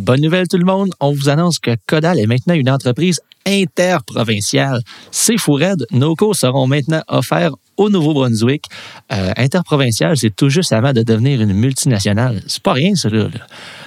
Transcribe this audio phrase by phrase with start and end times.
[0.00, 4.80] Bonne nouvelle tout le monde, on vous annonce que Codal est maintenant une entreprise interprovinciale.
[5.10, 8.64] C'est fou raide, nos cours seront maintenant offerts au Nouveau-Brunswick.
[9.12, 12.40] Euh, interprovincial, c'est tout juste avant de devenir une multinationale.
[12.46, 13.28] C'est pas rien, ça, là.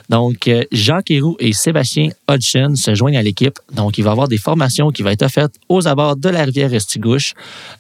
[0.10, 3.58] Donc, euh, Jacques et Sébastien Hodgson se joignent à l'équipe.
[3.74, 6.44] Donc, il va y avoir des formations qui vont être offertes aux abords de la
[6.44, 7.34] rivière Restigouche.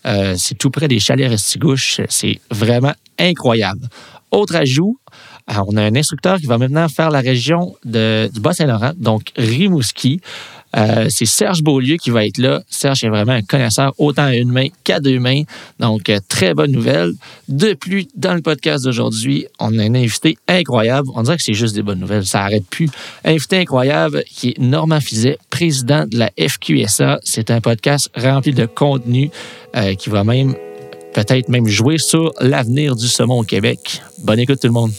[0.07, 2.01] Euh, c'est tout près des chalets Restigouche.
[2.09, 3.87] C'est vraiment incroyable.
[4.31, 4.97] Autre ajout,
[5.51, 9.31] euh, on a un instructeur qui va maintenant faire la région de, du Bas-Saint-Laurent, donc
[9.35, 10.21] Rimouski.
[10.75, 12.63] Euh, c'est Serge Beaulieu qui va être là.
[12.67, 15.43] Serge est vraiment un connaisseur autant à une main qu'à deux mains.
[15.79, 17.11] Donc, euh, très bonne nouvelle.
[17.47, 21.09] De plus, dans le podcast d'aujourd'hui, on a un invité incroyable.
[21.13, 22.25] On dirait que c'est juste des bonnes nouvelles.
[22.25, 22.89] Ça n'arrête plus.
[23.23, 27.19] Invité incroyable qui est Normand Fizet, président de la FQSA.
[27.23, 29.29] C'est un podcast rempli de contenu
[29.97, 30.55] qui va même
[31.13, 34.01] peut-être même jouer sur l'avenir du saumon au Québec.
[34.23, 34.91] Bonne écoute tout le monde.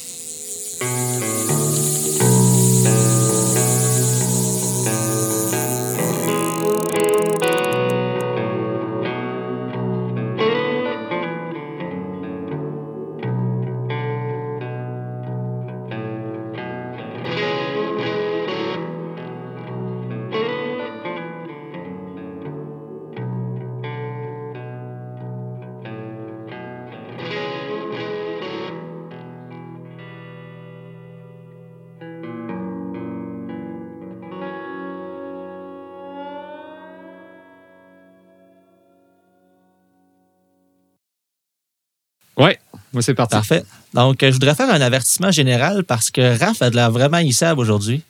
[42.94, 43.34] Moi c'est parti.
[43.34, 43.64] Parfait.
[43.92, 47.18] Donc, euh, je voudrais faire un avertissement général parce que Raph a de l'air vraiment
[47.18, 48.02] hissable aujourd'hui.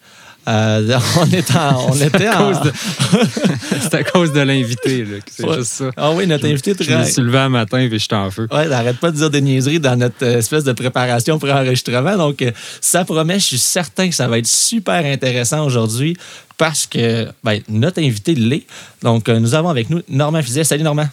[0.46, 2.52] Euh, on, est en, on était à en...
[3.80, 5.56] C'est à cause de l'invité, c'est Ouais.
[5.56, 5.90] juste ça.
[5.96, 7.10] Ah oui, notre invité Je me très...
[7.10, 8.46] suis levé un matin et j'étais en feu.
[8.52, 12.16] Ouais, n'arrête pas de dire des niaiseries dans notre euh, espèce de préparation pour enregistrement.
[12.18, 12.44] Donc,
[12.80, 16.16] ça promet, je suis certain que ça va être super intéressant aujourd'hui
[16.58, 18.66] parce que ben, notre invité l'est.
[19.02, 20.64] Donc, nous avons avec nous Normand Fizet.
[20.64, 21.08] Salut Normand.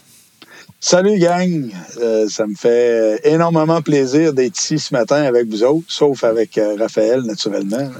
[0.83, 1.69] Salut gang,
[2.01, 6.57] Euh, ça me fait énormément plaisir d'être ici ce matin avec vous autres, sauf avec
[6.57, 7.87] euh, Raphaël naturellement.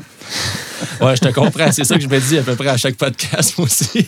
[0.99, 1.71] Ouais, je te comprends.
[1.71, 4.07] C'est ça que je me dis à peu près à chaque podcast, moi aussi.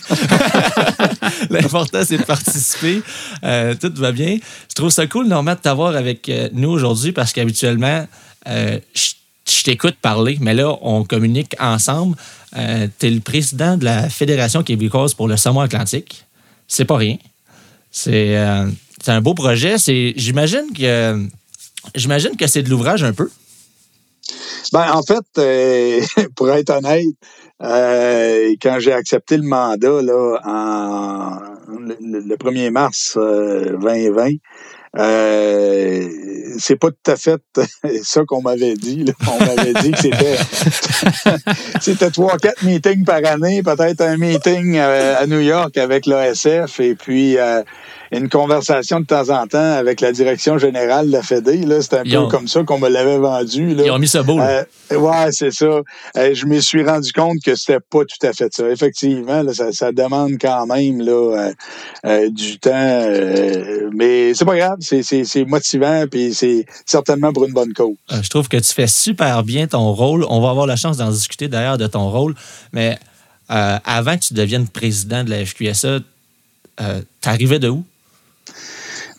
[1.51, 3.03] L'important, c'est de participer.
[3.43, 4.39] Euh, tout va bien.
[4.69, 8.07] Je trouve ça cool, Normand, de t'avoir avec nous aujourd'hui parce qu'habituellement,
[8.47, 12.15] je t'écoute parler, mais là, on communique ensemble.
[12.53, 16.25] Tu es le président de la Fédération québécoise pour le saumon atlantique.
[16.67, 17.17] C'est pas rien.
[17.93, 18.65] C'est euh,
[19.01, 19.75] c'est un beau projet.
[19.77, 21.25] J'imagine que,
[21.93, 23.29] j'imagine que c'est de l'ouvrage un peu.
[24.73, 26.01] Ben en fait, euh,
[26.35, 27.05] pour être honnête,
[27.61, 31.39] euh, quand j'ai accepté le mandat là en
[31.79, 34.31] le, le 1er mars euh, 2020,
[34.97, 36.07] euh,
[36.59, 37.41] c'est pas tout à fait
[38.03, 39.03] ça qu'on m'avait dit.
[39.03, 39.13] là.
[39.27, 40.37] On m'avait dit que c'était
[41.81, 46.79] c'était trois, quatre meetings par année, peut-être un meeting euh, à New York avec l'ASF
[46.79, 47.63] et puis euh,
[48.17, 51.57] une conversation de temps en temps avec la direction générale de la Fédé.
[51.65, 51.81] là.
[51.81, 53.73] C'était un Ils peu ont- comme ça qu'on me l'avait vendu.
[53.75, 53.83] Là.
[53.85, 54.37] Ils ont mis ça beau.
[54.37, 54.65] là.
[54.91, 55.65] Euh, ouais, c'est ça.
[55.65, 58.69] Euh, je me suis rendu compte que c'était pas tout à fait ça.
[58.69, 61.51] Effectivement, là, ça, ça demande quand même là,
[62.05, 63.03] euh, du temps,
[63.93, 64.77] mais c'est pas grave.
[64.79, 67.95] C'est, c'est, c'est motivant, puis c'est certainement pour une bonne cause.
[68.09, 70.25] Je trouve que tu fais super bien ton rôle.
[70.29, 72.35] On va avoir la chance d'en discuter d'ailleurs de ton rôle.
[72.71, 72.97] Mais
[73.49, 75.99] avant que tu deviennes président de la FQSA,
[77.21, 77.83] t'arrivais de où?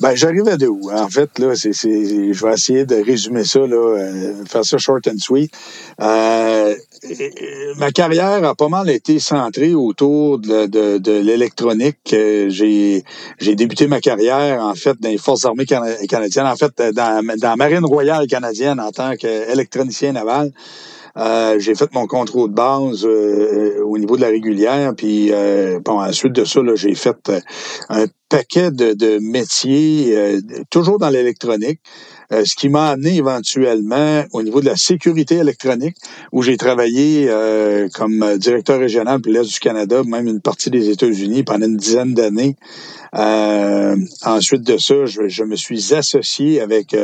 [0.04, 0.91] Ben, j'arrivais de où?
[0.92, 5.09] En fait, là, c'est, je vais essayer de résumer ça, là, euh, faire ça short
[5.09, 5.50] and sweet.
[5.98, 12.12] Euh, euh, ma carrière a pas mal été centrée autour de, de, de l'électronique.
[12.12, 13.03] Euh, j'ai,
[13.38, 17.25] j'ai débuté ma carrière, en fait, dans les Forces armées cana- canadiennes, en fait, dans,
[17.38, 20.53] dans la Marine royale canadienne en tant qu'électronicien naval.
[21.16, 25.78] Euh, j'ai fait mon contrôle de base euh, au niveau de la régulière, puis euh,
[25.84, 27.41] bon, ensuite de ça, j'ai fait euh,
[27.88, 31.78] un paquet de, de métiers, euh, toujours dans l'électronique,
[32.32, 35.97] euh, ce qui m'a amené éventuellement au niveau de la sécurité électronique,
[36.32, 40.91] où j'ai travaillé euh, comme directeur régional pour l'Est du Canada, même une partie des
[40.91, 42.56] États-Unis pendant une dizaine d'années.
[43.15, 46.97] Euh, ensuite de ça, je, je me suis associé avec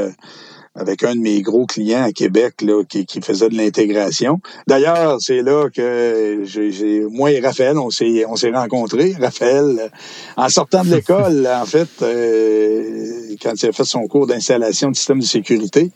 [0.77, 4.41] avec un de mes gros clients à Québec là, qui, qui faisait de l'intégration.
[4.69, 9.15] D'ailleurs, c'est là que j'ai, moi et Raphaël, on s'est, on s'est rencontrés.
[9.21, 9.91] Raphaël,
[10.37, 14.97] en sortant de l'école, en fait, euh, quand il a fait son cours d'installation de
[14.97, 15.91] système de sécurité,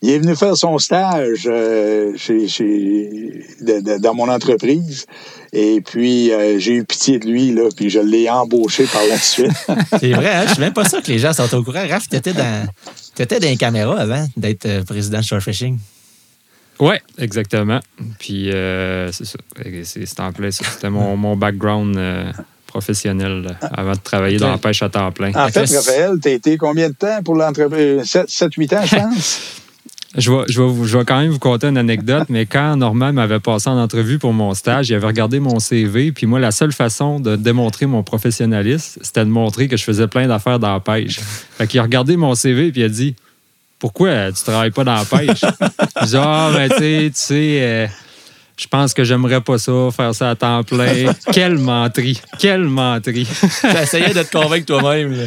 [0.00, 3.44] il est venu faire son stage euh, chez, chez,
[4.00, 5.06] dans mon entreprise.
[5.52, 9.18] Et puis, euh, j'ai eu pitié de lui, là, puis je l'ai embauché par la
[9.18, 9.50] suite.
[9.98, 10.44] C'est vrai, hein?
[10.46, 11.84] je suis même pas sûr que les gens sont au courant.
[11.88, 12.68] Raph, t'étais dans,
[13.26, 15.78] t'étais dans les caméras avant d'être euh, président de Short Fishing.
[16.78, 17.80] Oui, exactement.
[18.18, 19.38] Puis euh, c'est ça.
[19.84, 20.64] C'est en plein ça.
[20.64, 22.32] C'était mon, mon background euh,
[22.66, 25.34] professionnel avant de travailler dans la pêche à temps plein.
[25.34, 28.02] En fait, Raphaël, tu as été combien de temps pour l'entreprise?
[28.04, 29.40] 7-8 ans, je pense?
[30.16, 34.18] Je vais, quand même vous conter une anecdote, mais quand Normand m'avait passé en entrevue
[34.18, 37.86] pour mon stage, il avait regardé mon CV, puis moi, la seule façon de démontrer
[37.86, 41.20] mon professionnalisme, c'était de montrer que je faisais plein d'affaires dans la pêche.
[41.20, 43.14] Fait qu'il a regardé mon CV, puis il a dit
[43.78, 45.42] Pourquoi tu travailles pas dans la pêche
[46.04, 47.58] dis Ah, ben, tu sais, tu sais.
[47.62, 47.86] Euh,
[48.60, 51.12] je pense que j'aimerais pas ça, faire ça à temps plein.
[51.32, 52.20] Quelle menterie!
[52.38, 53.26] Quelle menterie!
[53.82, 55.12] essayé de te convaincre toi-même.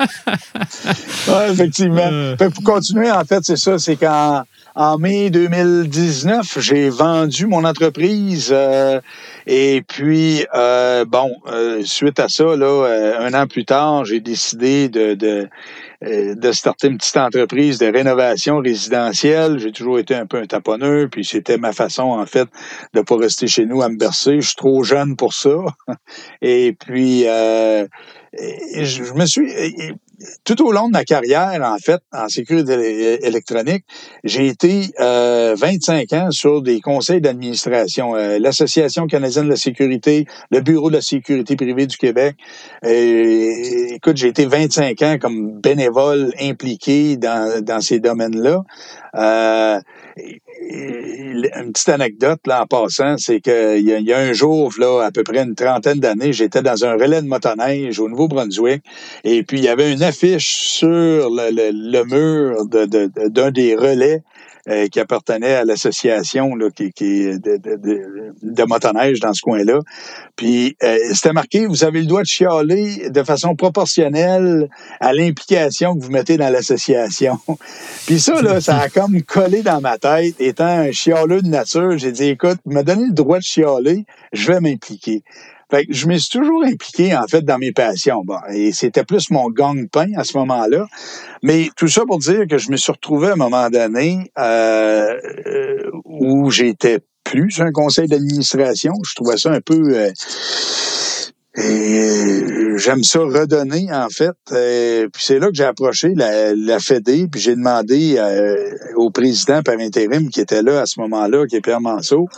[0.00, 2.08] oui, effectivement.
[2.10, 2.36] Euh.
[2.36, 4.42] Pour continuer, en fait, c'est ça, c'est qu'en
[4.74, 9.00] en mai 2019, j'ai vendu mon entreprise euh,
[9.46, 11.30] et puis, euh, bon,
[11.84, 15.46] suite à ça, là, un an plus tard, j'ai décidé de, de euh,
[16.02, 19.58] de starter une petite entreprise de rénovation résidentielle.
[19.58, 22.48] J'ai toujours été un peu un taponneur, puis c'était ma façon, en fait,
[22.94, 24.40] de pas rester chez nous à me bercer.
[24.40, 25.56] Je suis trop jeune pour ça.
[26.42, 27.86] Et puis, euh,
[28.34, 29.52] je me suis
[30.44, 33.84] tout au long de ma carrière, en fait, en sécurité électronique,
[34.24, 38.16] j'ai été euh, 25 ans sur des conseils d'administration.
[38.16, 42.36] Euh, L'Association canadienne de la sécurité, le Bureau de la sécurité privée du Québec.
[42.84, 48.62] Et, écoute, j'ai été 25 ans comme bénévole impliqué dans, dans ces domaines-là.
[49.14, 49.80] Euh,
[50.60, 55.10] une petite anecdote là en passant, c'est qu'il y, y, a un jour, là, à
[55.10, 58.82] peu près une trentaine d'années, j'étais dans un relais de motoneige au Nouveau-Brunswick,
[59.24, 64.22] et puis il y avait une affiche sur le, mur d'un de, de, des relais
[64.68, 69.78] euh, qui appartenait à l'association qui, qui de, de, de, motoneige dans ce coin-là.
[70.34, 74.68] Puis euh, c'était marqué, vous avez le droit de chialer de façon proportionnelle
[75.00, 77.38] à l'implication que vous mettez dans l'association.
[78.06, 80.34] Puis ça, là, ça a comme collé dans ma tête.
[80.40, 84.52] Étant un chialeux de nature, j'ai dit, écoute, me donner le droit de chialer, je
[84.52, 85.22] vais m'impliquer.
[85.70, 88.22] Fait que je me suis toujours impliqué, en fait, dans mes passions.
[88.52, 90.86] Et c'était plus mon gang-pain à ce moment-là.
[91.42, 95.18] Mais tout ça pour dire que je me suis retrouvé à un moment donné euh,
[95.46, 98.92] euh où j'étais plus un conseil d'administration.
[99.04, 99.96] Je trouvais ça un peu...
[99.96, 100.12] Euh,
[101.56, 104.36] et j'aime ça redonner, en fait.
[104.52, 108.54] Euh, puis c'est là que j'ai approché la, la Fédé, puis j'ai demandé euh,
[108.96, 112.28] au président par intérim qui était là à ce moment-là, qui est Pierre Manceau,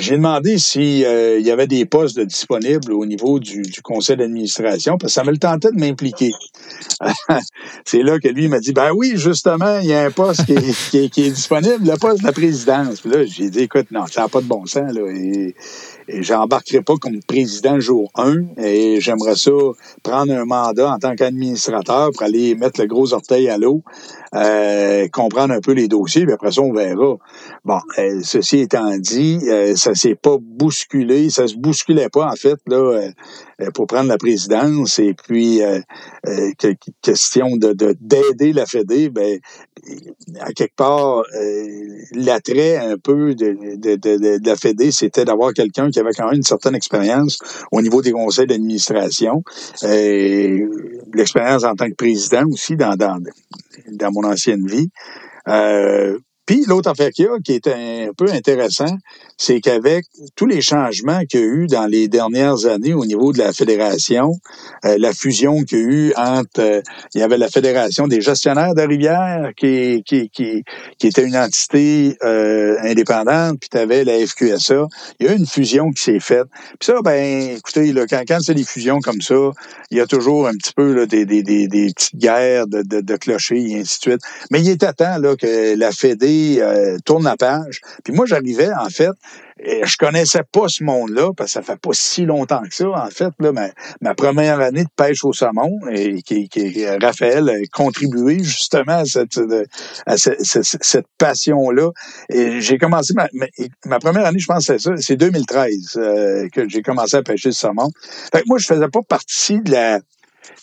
[0.00, 4.96] j'ai demandé s'il euh, y avait des postes disponibles au niveau du, du conseil d'administration,
[4.96, 6.32] parce que ça me le tentait de m'impliquer.
[7.84, 10.52] c'est là que lui m'a dit, ben oui, justement, il y a un poste qui
[10.52, 13.00] est, qui qui est disponible, le poste de la présidence.
[13.00, 15.02] Puis là, j'ai dit, écoute, non, ça n'a pas de bon sens, là.
[15.10, 15.54] Et,
[16.08, 19.50] et j'embarquerai pas comme président jour 1 et j'aimerais ça
[20.02, 23.82] prendre un mandat en tant qu'administrateur pour aller mettre le gros orteil à l'eau,
[24.34, 27.16] euh, comprendre un peu les dossiers, puis après ça, on verra.
[27.64, 32.36] Bon, euh, ceci étant dit, euh, ça s'est pas bousculé, ça se bousculait pas, en
[32.36, 33.10] fait, là, euh,
[33.74, 34.98] pour prendre la présidence.
[34.98, 35.60] Et puis,
[37.02, 39.38] question de d'aider la Fédé, ben,
[40.40, 41.22] à quelque part,
[42.14, 46.36] l'attrait un peu de, de, de, la Fédé, c'était d'avoir quelqu'un qui avait quand même
[46.36, 47.38] une certaine expérience
[47.70, 49.42] au niveau des conseils d'administration.
[49.82, 53.18] L'expérience en tant que président aussi dans, dans,
[53.90, 54.88] dans mon ancienne vie.
[55.48, 56.18] Euh,
[56.52, 58.98] puis l'autre affaire qu'il y a, qui est un peu intéressant,
[59.38, 60.04] c'est qu'avec
[60.36, 63.54] tous les changements qu'il y a eu dans les dernières années au niveau de la
[63.54, 64.34] fédération,
[64.84, 66.82] euh, la fusion qu'il y a eu entre, euh,
[67.14, 70.62] il y avait la fédération des gestionnaires de rivière qui, qui, qui,
[70.98, 74.88] qui était une entité euh, indépendante, puis tu avais la FQSA.
[75.20, 76.48] Il y a eu une fusion qui s'est faite.
[76.78, 79.52] Puis ça, ben, écoutez, là, quand, quand c'est des fusions comme ça,
[79.90, 82.82] il y a toujours un petit peu là, des, des, des, des petites guerres de,
[82.82, 84.20] de, de clochers et ainsi de suite.
[84.50, 87.80] Mais il était temps là, que la Fédé euh, tourne la page.
[88.04, 89.10] Puis moi, j'arrivais, en fait,
[89.64, 92.88] et je connaissais pas ce monde-là, parce que ça fait pas si longtemps que ça,
[92.88, 93.68] en fait, là, ma,
[94.00, 96.48] ma première année de pêche au saumon, et qui,
[97.00, 99.02] Raphaël a contribué justement
[100.06, 101.90] à cette, passion-là.
[102.28, 103.28] Et j'ai commencé ma,
[103.84, 107.50] ma, première année, je pense c'est ça, c'est 2013 euh, que j'ai commencé à pêcher
[107.50, 107.90] le saumon.
[108.32, 110.00] Fait que moi, je faisais pas partie de la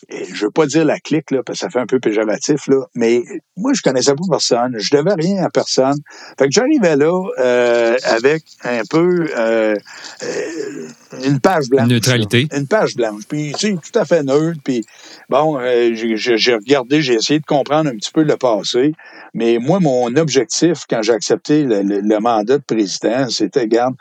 [0.10, 2.86] je veux pas dire la clique, là, parce que ça fait un peu péjoratif, là,
[2.96, 3.24] mais
[3.58, 4.76] moi, je connaissais pas personne.
[4.78, 5.98] Je devais rien à personne.
[6.38, 9.76] Fait que j'arrivais là euh, avec un peu euh,
[10.24, 10.88] euh
[11.26, 11.88] une page blanche.
[11.88, 12.48] Neutralité.
[12.56, 13.24] une page blanche.
[13.28, 14.60] Puis, tu sais, tout à fait neutre.
[14.64, 14.86] Puis,
[15.28, 18.94] bon, euh, j'ai regardé, j'ai essayé de comprendre un petit peu le passé.
[19.34, 23.96] Mais moi, mon objectif, quand j'ai accepté le, le, le, mandat de président, c'était, regarde,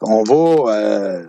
[0.00, 1.22] on va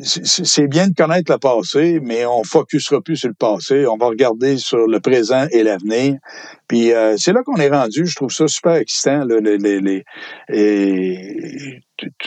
[0.00, 3.86] c'est bien de connaître le passé, mais on focusera plus sur le passé.
[3.86, 6.16] On va regarder sur le présent et l'avenir.
[6.68, 8.06] Puis euh, c'est là qu'on est rendu.
[8.06, 10.04] Je trouve ça super excitant, les, les,
[10.48, 11.80] et,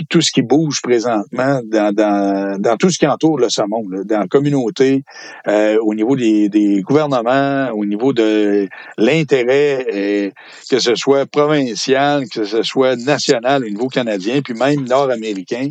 [0.10, 4.20] tout ce qui bouge présentement dans, dans, dans, tout ce qui entoure le saumon, dans
[4.20, 5.04] la communauté,
[5.48, 10.32] euh, au niveau des, des, gouvernements, au niveau de l'intérêt,
[10.70, 15.70] que ce soit provincial, que ce soit national au niveau canadien, puis même nord-américain.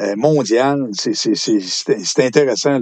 [0.00, 0.86] Euh, mondial.
[0.94, 2.80] C'est intéressant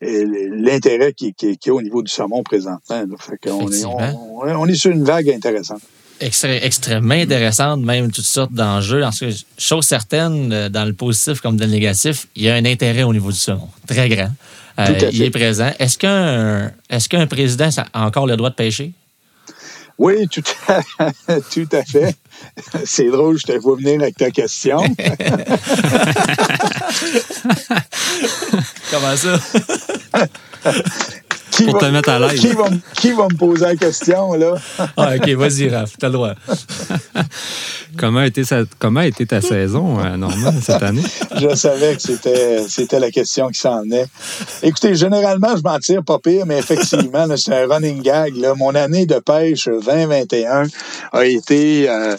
[0.00, 3.04] l'intérêt qu'il qui, a au niveau du saumon présentement.
[3.46, 5.80] on, est, on, est sur une vague intéressante.
[6.20, 9.02] extrêmement intéressante, même toutes sortes d'enjeux.
[9.58, 13.02] Chose certaine, euh, dans le positif comme dans le négatif, il y a un intérêt
[13.02, 14.30] au niveau du saumon, très grand.
[14.78, 15.72] Euh, il est présent.
[15.80, 18.92] Est-ce qu'un est qu'un président a encore le droit de pêcher?
[19.98, 20.80] Oui, tout à,
[21.52, 22.16] tout à fait.
[22.84, 24.78] C'est drôle, je te vois venir avec ta question.
[28.90, 29.38] Comment ça?
[31.54, 32.40] Qui Pour te mettre à l'aise.
[32.40, 32.64] Qui va,
[32.96, 34.54] qui va, me poser la question, là?
[34.96, 36.34] ah, OK, vas-y, Raph, t'as le droit.
[37.96, 38.42] comment, a été
[38.80, 41.02] comment a été ta saison, euh, Normand, cette année?
[41.36, 44.06] je savais que c'était, c'était la question qui s'en venait.
[44.64, 48.34] Écoutez, généralement, je m'en tire pas pire, mais effectivement, c'est un running gag.
[48.36, 48.54] Là.
[48.56, 50.64] Mon année de pêche 2021
[51.12, 51.88] a été...
[51.88, 52.16] Euh,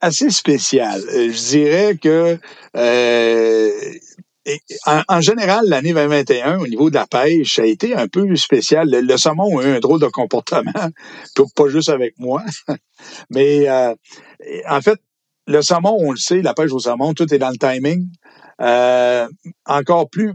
[0.00, 1.02] assez spéciale.
[1.10, 2.38] Je dirais que
[2.76, 3.70] euh,
[5.08, 8.88] en, général, l'année 2021, au niveau de la pêche, ça a été un peu spécial.
[8.90, 10.72] Le, saumon a eu un drôle de comportement,
[11.56, 12.42] pas juste avec moi.
[13.30, 13.94] Mais euh,
[14.68, 14.98] en fait,
[15.46, 18.08] le saumon, on le sait, la pêche au saumon, tout est dans le timing.
[18.60, 19.28] Euh,
[19.66, 20.34] encore plus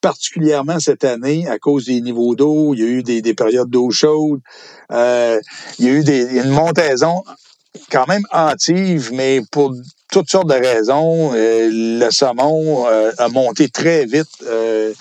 [0.00, 2.74] particulièrement cette année à cause des niveaux d'eau.
[2.74, 4.40] Il y a eu des, périodes d'eau chaude.
[4.92, 5.40] Euh,
[5.78, 7.22] il y a eu des, une montaison
[7.90, 9.72] quand même hâtive, mais pour
[10.10, 11.32] toutes sortes de raisons.
[11.34, 14.44] Euh, le saumon euh, a monté très vite.
[14.46, 14.92] Euh,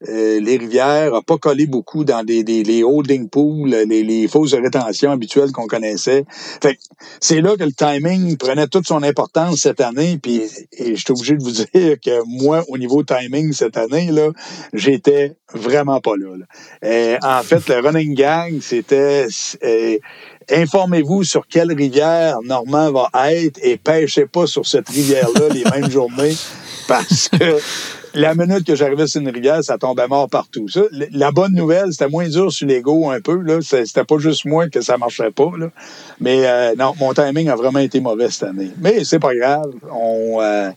[0.00, 5.10] les rivières, a pas collé beaucoup dans des, les holding pools, les, les fausses rétention
[5.10, 6.24] habituelles qu'on connaissait.
[6.30, 6.78] Fait
[7.20, 10.20] c'est là que le timing prenait toute son importance cette année.
[10.22, 14.12] Puis, et je suis obligé de vous dire que moi, au niveau timing cette année,
[14.12, 14.30] là,
[14.72, 17.18] j'étais vraiment pas là.
[17.24, 19.26] en fait, le running gang, c'était
[20.50, 25.90] informez-vous sur quelle rivière Normand va être et pêchez pas sur cette rivière-là les mêmes
[25.90, 26.36] journées
[26.86, 27.58] parce que
[28.14, 30.68] la minute que j'arrivais sur une rivière, ça tombait mort partout.
[30.68, 30.80] Ça,
[31.12, 33.40] la bonne nouvelle, c'était moins dur sur l'ego un peu.
[33.40, 33.60] Là.
[33.60, 35.50] C'était pas juste moi que ça marchait pas.
[35.56, 35.70] Là.
[36.20, 38.70] Mais euh, non, mon timing a vraiment été mauvais cette année.
[38.80, 39.70] Mais c'est pas grave.
[39.92, 40.70] On, euh, euh,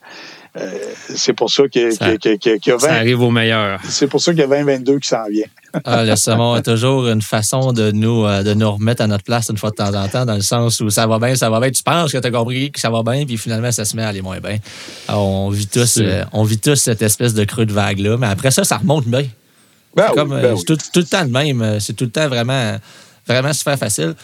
[1.16, 2.80] c'est pour ça qu'il y a 20.
[2.80, 3.80] Ça arrive au meilleur.
[3.88, 5.46] C'est pour ça qu'il y a 2022 qui s'en vient.
[5.86, 9.24] ah, le saumon a toujours une façon de nous, euh, de nous remettre à notre
[9.24, 11.50] place une fois de temps en temps, dans le sens où ça va bien, ça
[11.50, 11.72] va bien.
[11.72, 14.04] Tu penses que tu as compris que ça va bien, puis finalement, ça se met
[14.04, 14.58] à aller moins bien.
[15.08, 18.52] on, vit tous, euh, on vit tous cette espèce de creux de vague-là, mais après
[18.52, 19.26] ça, ça remonte bien.
[19.96, 21.80] Ben c'est ben tout, le temps de même.
[21.80, 22.78] C'est tout le temps vraiment,
[23.28, 24.16] vraiment super facile.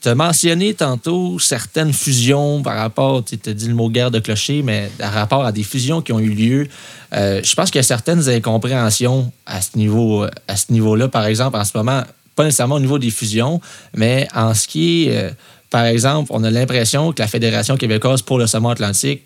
[0.00, 4.20] Tu as mentionné tantôt certaines fusions par rapport, tu as dit le mot guerre de
[4.20, 6.68] clocher, mais par rapport à des fusions qui ont eu lieu.
[7.12, 11.76] Euh, je pense qu'il y a certaines incompréhensions à ce niveau-là, par exemple, en ce
[11.76, 12.04] moment,
[12.36, 13.60] pas nécessairement au niveau des fusions,
[13.96, 15.30] mais en ce qui est, euh,
[15.70, 19.22] par exemple, on a l'impression que la Fédération québécoise pour le saumon atlantique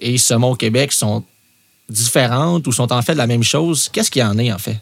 [0.00, 1.22] et Saumon Québec sont
[1.88, 3.88] différentes ou sont en fait la même chose.
[3.92, 4.78] Qu'est-ce qu'il y en est, en fait?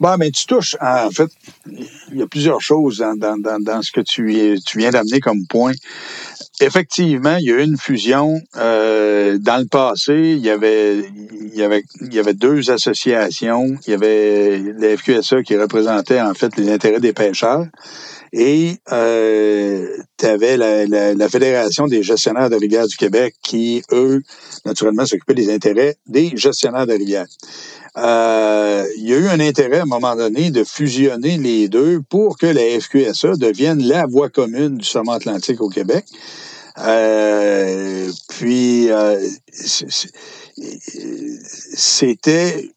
[0.00, 1.30] Bon, mais tu touches, en fait,
[2.10, 5.20] il y a plusieurs choses dans, dans, dans, dans ce que tu, tu viens d'amener
[5.20, 5.74] comme point.
[6.62, 8.40] Effectivement, il y a eu une fusion.
[8.56, 13.76] Euh, dans le passé, il y avait, il y avait, il y avait deux associations.
[13.86, 17.66] Il y avait la FQSA qui représentait en fait les intérêts des pêcheurs.
[18.32, 19.86] Et euh,
[20.18, 24.22] tu avais la, la, la, Fédération des gestionnaires de rivières du Québec qui, eux,
[24.64, 27.26] naturellement, s'occupaient des intérêts des gestionnaires de rivières.
[27.96, 32.00] Euh, il y a eu un intérêt à un moment donné de fusionner les deux
[32.08, 36.04] pour que la FQSA devienne la voie commune du sommet atlantique au Québec.
[36.78, 39.18] Euh, puis, euh,
[41.74, 42.70] c'était,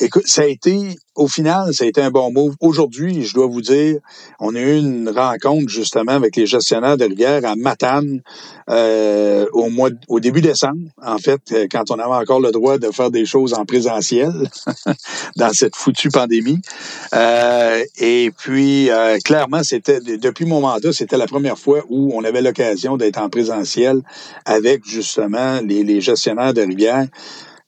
[0.00, 2.54] écoute, ça a été au final, ça a été un bon move.
[2.60, 3.98] Aujourd'hui, je dois vous dire,
[4.40, 8.22] on a eu une rencontre justement avec les gestionnaires de rivière à Matane
[8.70, 12.78] euh, au mois, au début décembre, en fait, euh, quand on avait encore le droit
[12.78, 14.32] de faire des choses en présentiel
[15.36, 16.60] dans cette foutue pandémie.
[17.14, 22.24] Euh, et puis, euh, clairement, c'était depuis mon mandat, c'était la première fois où on
[22.24, 24.00] avait l'occasion d'être en présentiel
[24.46, 27.06] avec justement les, les gestionnaires de rivière.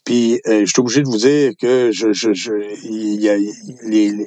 [0.05, 2.53] Puis euh, je suis obligé de vous dire que je, je, je
[2.85, 3.37] il y a
[3.85, 4.27] les,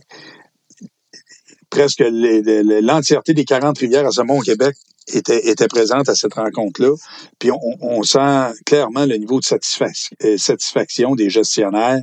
[1.69, 4.75] presque l'entièreté des 40 rivières à ce au Québec
[5.07, 6.95] était, était présente à cette rencontre-là.
[7.39, 12.01] Puis on, on, sent clairement le niveau de satisfaction, euh, satisfaction des gestionnaires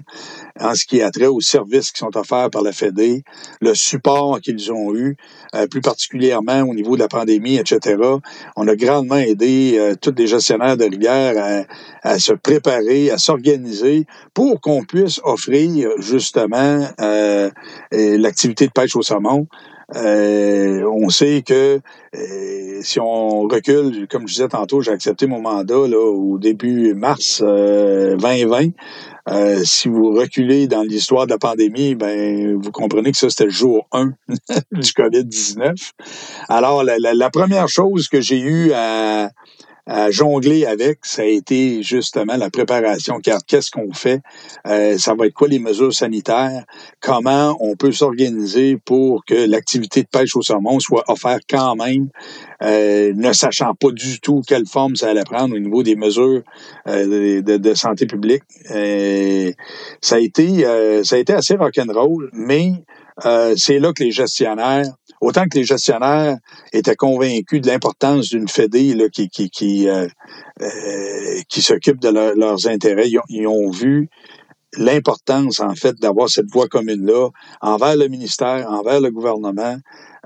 [0.58, 3.25] en ce qui a trait aux services qui sont offerts par la Fédé,
[3.61, 5.16] le support qu'ils ont eu,
[5.54, 7.96] euh, plus particulièrement au niveau de la pandémie, etc.
[8.56, 11.66] On a grandement aidé euh, tous les gestionnaires de rivière
[12.02, 17.50] à, à se préparer, à s'organiser pour qu'on puisse offrir justement euh,
[17.90, 19.46] l'activité de pêche au saumon
[19.94, 21.80] euh, on sait que
[22.16, 26.94] euh, si on recule, comme je disais tantôt, j'ai accepté mon mandat là, au début
[26.94, 28.70] mars 2020.
[29.30, 33.44] Euh, si vous reculez dans l'histoire de la pandémie, ben vous comprenez que ça, c'était
[33.44, 34.12] le jour 1
[34.72, 35.92] du COVID-19.
[36.48, 39.30] Alors, la, la, première chose que j'ai eu à,
[39.86, 43.18] à jongler avec, ça a été justement la préparation.
[43.20, 44.20] Car qu'est-ce qu'on fait?
[44.66, 46.64] Euh, ça va être quoi les mesures sanitaires?
[47.00, 52.08] Comment on peut s'organiser pour que l'activité de pêche au saumon soit offerte quand même,
[52.62, 56.42] euh, ne sachant pas du tout quelle forme ça allait prendre au niveau des mesures
[56.88, 58.42] euh, de, de, santé publique.
[60.00, 60.64] ça a été
[61.04, 62.72] ça a été assez rock'n'roll, mais
[63.56, 64.86] c'est là que les gestionnaires
[65.24, 66.36] autant que les gestionnaires
[66.72, 70.06] étaient convaincus de l'importance d'une Fédé qui, euh,
[70.60, 74.08] euh, qui s'occupe de leurs intérêts, ils ont, vu
[74.76, 79.78] l'importance, en fait, d'avoir cette voie commune-là envers le ministère, envers le gouvernement,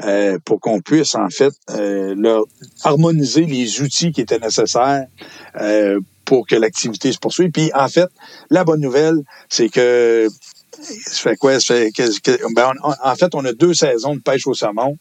[0.04, 2.44] euh, pour qu'on puisse, en fait, leur
[2.82, 5.06] harmoniser les outils qui étaient nécessaires
[6.24, 7.50] pour que l'activité se poursuive.
[7.50, 8.08] Puis, en fait,
[8.50, 10.28] la bonne nouvelle, c'est que
[10.80, 11.60] ça fait quoi?
[11.60, 14.96] Ça fait que, ben en fait, on a deux saisons de pêche au saumon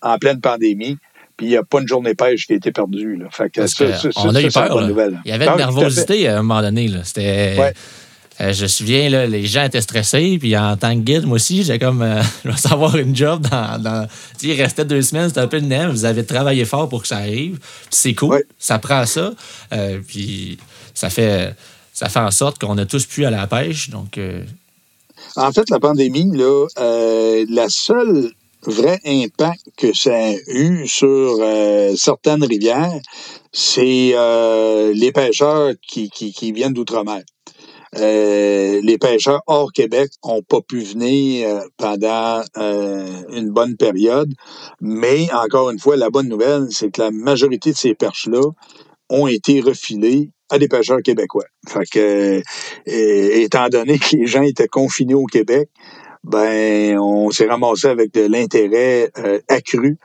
[0.00, 0.98] en pleine pandémie.
[1.36, 3.16] Puis il n'y a pas une journée pêche qui a été perdue.
[3.16, 3.26] Là.
[3.30, 3.84] Fait que ça,
[4.16, 4.90] on a eu peur.
[5.24, 6.90] Il y avait de nervosité à, un moment donné.
[7.04, 7.56] C'était.
[7.58, 7.72] Ouais.
[8.40, 11.36] Euh, je me souviens, là, les gens étaient stressés, puis en tant que guide, moi
[11.36, 14.08] aussi, j'ai comme, euh, je vais savoir une job dans, dans
[14.42, 17.08] il restait deux semaines, c'était un peu de neige, vous avez travaillé fort pour que
[17.08, 17.58] ça arrive,
[17.90, 19.32] c'est cool, ça prend ça,
[19.72, 20.58] euh, puis
[20.94, 21.54] ça fait,
[21.92, 24.18] ça fait en sorte qu'on a tous pu à la pêche, donc
[25.36, 28.32] en fait, la pandémie, là, euh, la seule
[28.66, 33.00] vrai impact que ça a eu sur euh, certaines rivières,
[33.52, 37.22] c'est euh, les pêcheurs qui, viennent d'outre-mer.
[37.98, 44.32] Euh, les pêcheurs hors Québec ont pas pu venir pendant une bonne période,
[44.80, 48.42] mais encore une fois, la bonne nouvelle, c'est que la majorité de ces perches-là
[49.10, 51.46] ont été refilées à des pêcheurs québécois.
[51.66, 52.42] Fait que, euh,
[52.86, 55.68] étant donné que les gens étaient confinés au Québec,
[56.24, 59.96] ben on s'est ramassé avec de l'intérêt euh, accru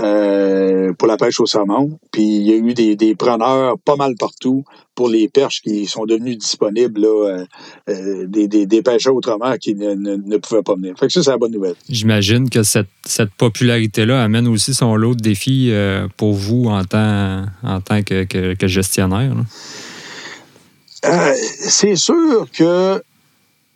[0.00, 1.98] euh, pour la pêche au saumon.
[2.10, 6.04] Puis il y a eu des, preneurs pas mal partout pour les perches qui sont
[6.04, 7.44] devenues disponibles, là,
[7.86, 10.94] des, pêcheurs autrement qui ne, pouvaient pas venir.
[10.98, 11.76] Fait que ça, c'est la bonne nouvelle.
[11.88, 12.88] J'imagine que cette,
[13.38, 15.72] popularité-là amène aussi son lot de défis
[16.16, 19.32] pour vous en tant, que gestionnaire.
[21.02, 23.02] C'est sûr que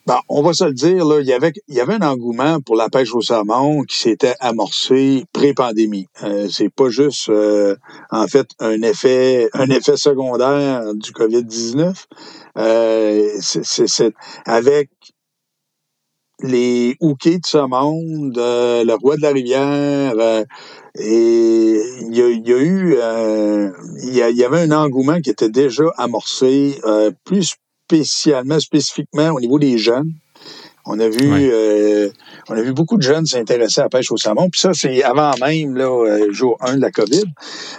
[0.07, 2.61] Bon, on va se le dire, là, il, y avait, il y avait un engouement
[2.61, 6.07] pour la pêche au saumon qui s'était amorcé pré-pandémie.
[6.23, 7.75] Euh, c'est pas juste, euh,
[8.13, 12.05] en fait, un effet, un effet secondaire du COVID-19.
[12.57, 14.91] Euh, c'est, avec
[16.43, 20.45] les hookés de ce monde, euh, le roi de la rivière, euh,
[20.99, 22.97] et il y, a, il y a eu,
[24.03, 26.81] il y, a, il y avait un engouement qui était déjà amorcé,
[27.25, 30.13] plus spécialement, spécifiquement au niveau des jeunes.
[30.89, 32.09] On a vu, euh,
[32.49, 34.49] on a vu beaucoup de jeunes s'intéresser à la pêche au saumon.
[34.51, 37.25] Puis ça, c'est avant même, là, euh, jour 1 de la COVID.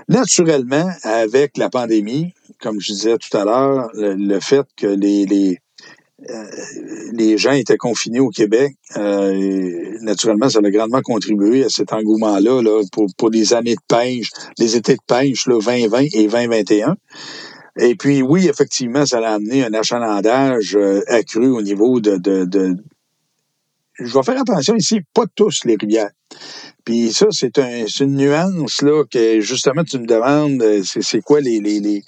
[0.09, 5.53] Naturellement, avec la pandémie, comme je disais tout à l'heure, le, fait que les, les,
[5.53, 5.55] euh,
[7.13, 8.75] les gens étaient confinés au Québec,
[10.01, 14.31] naturellement, ça a grandement contribué à cet engouement-là là, pour, pour les années de pêche,
[14.57, 16.95] les étés de pêche là, 2020 et 2021.
[17.79, 22.45] Et puis, oui, effectivement, ça a amené un achalandage euh, accru au niveau de, de,
[22.45, 22.75] de,
[23.99, 26.11] Je vais faire attention ici, pas tous les rivières.
[26.85, 31.41] Puis ça, c'est un, une nuance là que justement tu me demandes, euh, c'est quoi
[31.41, 32.03] les, les, les,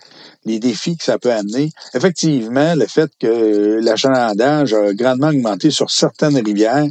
[0.46, 1.70] les, défis que ça peut amener.
[1.94, 6.86] Effectivement, le fait que l'achalandage a grandement augmenté sur certaines rivières,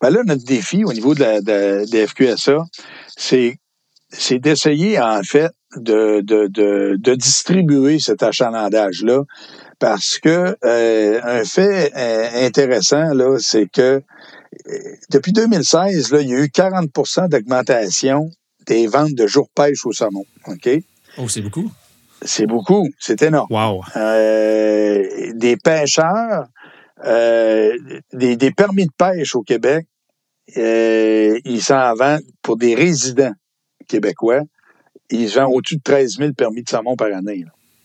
[0.00, 2.58] ben là, notre défi au niveau de la de, de FQSA,
[3.16, 9.22] c'est d'essayer en fait de, de, de, de distribuer cet achalandage-là
[9.78, 14.00] parce que euh, un fait euh, intéressant, là, c'est que
[15.10, 18.30] depuis 2016, là, il y a eu 40% d'augmentation
[18.66, 20.24] des ventes de jours pêche au saumon.
[20.46, 20.68] OK?
[21.18, 21.70] Oh, c'est beaucoup?
[22.22, 22.88] C'est beaucoup.
[22.98, 23.48] C'est énorme.
[23.50, 23.82] Wow.
[25.34, 26.46] des pêcheurs,
[27.02, 29.86] des, des, permis de pêche au Québec,
[30.54, 33.32] ils s'en vendent pour des résidents
[33.88, 34.42] québécois
[35.12, 37.44] il vend au-dessus de 13 000 permis de saumon par année.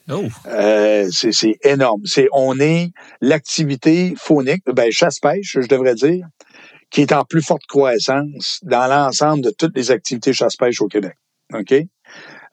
[0.10, 0.24] Oh.
[0.48, 2.02] Euh, c'est énorme.
[2.06, 6.26] C'est on est l'activité faunique, ben chasse-pêche, je devrais dire,
[6.90, 11.16] qui est en plus forte croissance dans l'ensemble de toutes les activités chasse-pêche au Québec.
[11.54, 11.74] OK?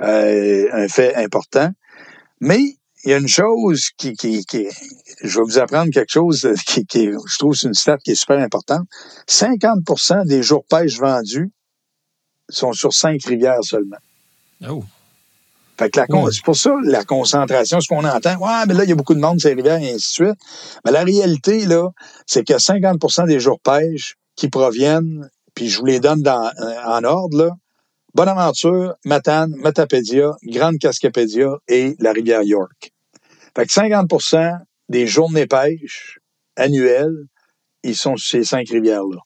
[0.03, 1.71] Euh, un fait important.
[2.41, 4.67] Mais il y a une chose qui, qui, qui,
[5.23, 8.17] je vais vous apprendre quelque chose qui, qui je trouve, c'est une stat qui est
[8.17, 8.87] super importante.
[9.29, 11.51] 50% des jours pêche vendus
[12.49, 13.99] sont sur cinq rivières seulement.
[14.69, 14.83] Oh.
[15.79, 18.91] Fait que la c'est pour ça, la concentration, ce qu'on entend, ouais, mais là, il
[18.91, 20.41] y a beaucoup de monde, ces rivières, et ainsi de suite.
[20.85, 21.91] Mais la réalité, là,
[22.27, 26.83] c'est que 50% des jours pêche qui proviennent, puis je vous les donne dans, euh,
[26.87, 27.51] en ordre, là,
[28.15, 32.93] Bonaventure, Matane, Matapédia, Grande Cascapédia et la rivière York.
[33.57, 34.09] Fait que 50
[34.89, 36.19] des journées pêche
[36.57, 37.27] annuelles,
[37.83, 39.19] ils sont sur ces cinq rivières-là.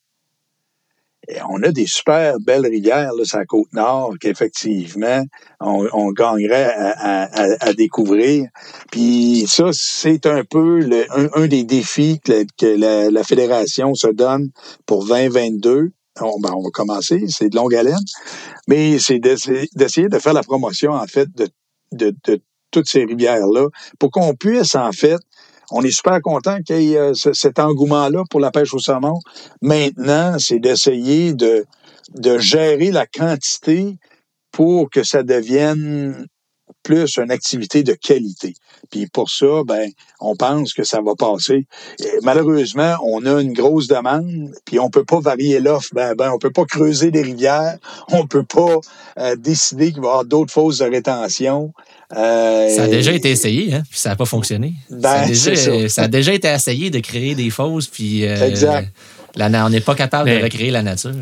[1.48, 5.22] On a des super belles rivières là, sur la côte nord qu'effectivement
[5.60, 8.48] on, gagnerait à, à, à, découvrir.
[8.90, 14.08] Puis ça, c'est un peu le, un, des défis que, la, que la, fédération se
[14.08, 14.50] donne
[14.86, 15.90] pour 2022.
[16.20, 17.94] On, ben, on va commencer, c'est de longue haleine,
[18.66, 21.48] mais c'est d'essayer de faire la promotion en fait de,
[21.92, 25.18] de, de toutes ces rivières-là pour qu'on puisse en fait
[25.70, 29.18] on est super content qu'il y ait euh, cet engouement-là pour la pêche au saumon.
[29.62, 31.66] Maintenant, c'est d'essayer de,
[32.38, 33.96] gérer la quantité
[34.50, 36.26] pour que ça devienne
[36.82, 38.54] plus une activité de qualité.
[38.90, 41.66] Puis pour ça, ben, on pense que ça va passer.
[42.22, 45.90] malheureusement, on a une grosse demande, puis on peut pas varier l'offre.
[45.92, 47.78] Ben, ben, on peut pas creuser des rivières,
[48.10, 48.76] on peut pas
[49.18, 51.72] euh, décider qu'il va y avoir d'autres fosses de rétention.
[52.16, 54.72] Euh, ça a déjà été essayé, hein, puis ça n'a pas fonctionné.
[54.90, 56.02] Ben, ça, a déjà, ça.
[56.02, 58.90] a déjà été essayé de créer des fosses, puis euh, exact.
[59.38, 61.14] on n'est pas capable de recréer la nature.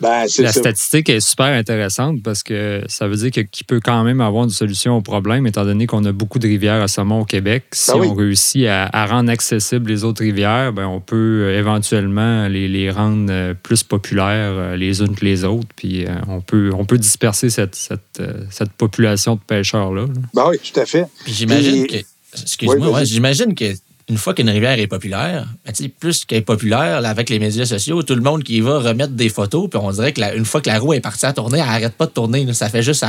[0.00, 4.20] Ben, la statistique est super intéressante parce que ça veut dire qu'il peut quand même
[4.20, 7.24] avoir une solution au problème, étant donné qu'on a beaucoup de rivières à saumon au
[7.24, 7.64] Québec.
[7.72, 12.48] Si ben on réussit à, rendre accessibles les autres rivières, ben, on peut euh, éventuellement
[12.48, 15.68] les, les, rendre euh, plus populaires euh, les unes que les autres.
[15.76, 20.06] Puis on, peut, on peut disperser cette, cette, cette population de pêcheurs-là.
[20.34, 21.06] Ben oui, tout à fait.
[21.26, 21.96] J'imagine que.
[22.42, 23.72] Excuse-moi, j'imagine que
[24.08, 28.02] une fois qu'une rivière est populaire, ben, plus qu'elle est populaire, avec les médias sociaux,
[28.02, 30.78] tout le monde qui va remettre des photos, puis on dirait qu'une fois que la
[30.78, 32.52] roue est partie à tourner, elle n'arrête pas de tourner.
[32.52, 33.04] Ça fait juste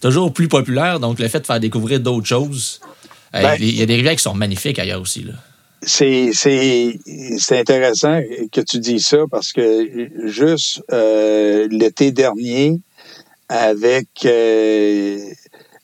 [0.00, 1.00] toujours plus populaire.
[1.00, 2.80] Donc, le fait de faire découvrir d'autres choses,
[3.34, 5.26] euh, ben, il y a des rivières qui sont magnifiques ailleurs aussi.
[5.82, 6.30] C'est,
[7.52, 8.20] intéressant
[8.52, 12.80] que tu dis ça parce que juste euh, l'été dernier,
[13.48, 15.18] avec euh,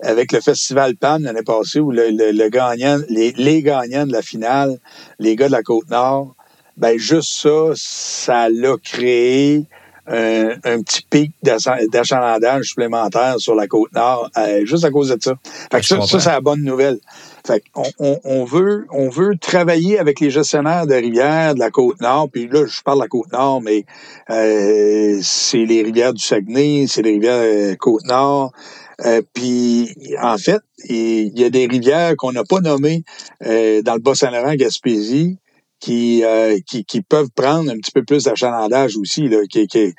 [0.05, 4.79] avec le Festival PAN l'année passée, où le, gagnant, les, les, gagnants de la finale,
[5.19, 6.35] les gars de la Côte-Nord,
[6.77, 9.67] ben juste ça, ça l'a créé
[10.07, 15.35] un, petit pic d'achalandage supplémentaire sur la Côte-Nord, euh, juste à cause de ça.
[15.73, 16.99] Fait que ça, ça c'est la bonne nouvelle.
[17.47, 17.63] Fait
[17.99, 22.49] on, on, veut, on veut travailler avec les gestionnaires de rivières de la Côte-Nord, puis
[22.49, 23.85] là, je parle de la Côte-Nord, mais
[24.31, 28.53] euh, c'est les rivières du Saguenay, c'est les rivières euh, Côte-Nord,
[29.03, 33.05] euh, puis, en fait, il y a des rivières qu'on n'a pas nommées
[33.45, 35.39] euh, dans le Bas-Saint-Laurent, Gaspésie,
[35.81, 39.93] qui, euh, qui, qui, peuvent prendre un petit peu plus d'achalandage aussi, là, qui, qui,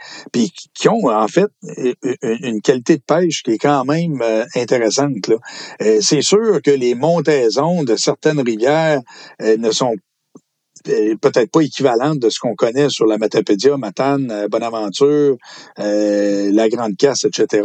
[0.73, 1.47] qui ont en fait
[2.23, 4.23] une qualité de pêche qui est quand même
[4.55, 5.27] intéressante.
[5.27, 5.35] Là.
[6.01, 9.01] c'est sûr que les montaisons de certaines rivières
[9.39, 9.93] ne sont
[10.83, 15.35] peut-être pas équivalentes de ce qu'on connaît sur la Matapédia, Matane, Bonaventure,
[15.77, 17.61] la Grande Casse, etc.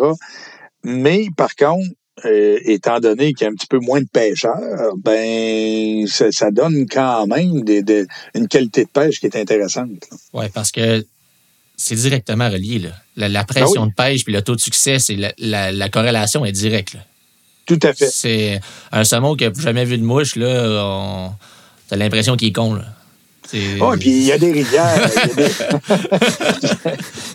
[0.84, 1.86] Mais par contre,
[2.24, 6.86] euh, étant donné qu'il y a un petit peu moins de pêcheurs, ben ça, donne
[6.88, 9.90] quand même des, une qualité de pêche qui est intéressante.
[10.32, 11.04] Oui, parce que
[11.76, 12.78] c'est directement relié.
[12.78, 13.28] Là.
[13.28, 16.96] La, pression ben de pêche puis le taux de succès, c'est la, corrélation est directe.
[17.66, 18.10] Tout à fait.
[18.10, 18.60] C'est
[18.92, 21.32] un saumon qui n'a jamais vu de mouche, là, on...
[21.88, 22.74] t'as l'impression qu'il est con.
[22.74, 22.84] Là.
[23.80, 25.10] Oh, puis il y a des rivières.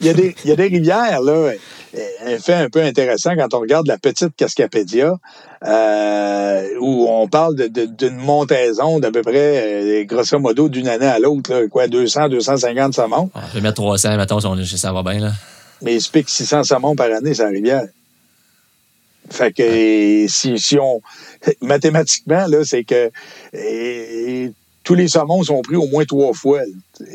[0.02, 0.08] Il y,
[0.48, 1.52] y, a des rivières, là
[2.26, 5.14] un fait un peu intéressant quand on regarde la petite Cascapédia,
[5.66, 11.20] euh, où on parle d'une montaison d'à peu près, euh, grosso modo, d'une année à
[11.20, 13.30] l'autre, quoi, 200, 250 saumons.
[13.34, 15.32] Ah, je vais mettre 300, mettons, ça va bien, là.
[15.82, 17.86] Mais il se pique 600 saumons par année, c'est la rivière.
[19.30, 21.02] Fait que si, si on
[21.60, 23.10] mathématiquement là, c'est que
[24.86, 26.62] tous les saumons sont pris au moins trois fois.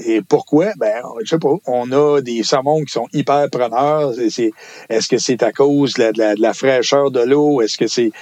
[0.04, 0.72] Et pourquoi?
[0.76, 1.54] Ben, je sais pas.
[1.66, 4.12] On a des saumons qui sont hyper preneurs.
[4.18, 7.62] Est-ce que c'est à cause de la, fraîcheur de l'eau?
[7.62, 8.12] Est-ce que c'est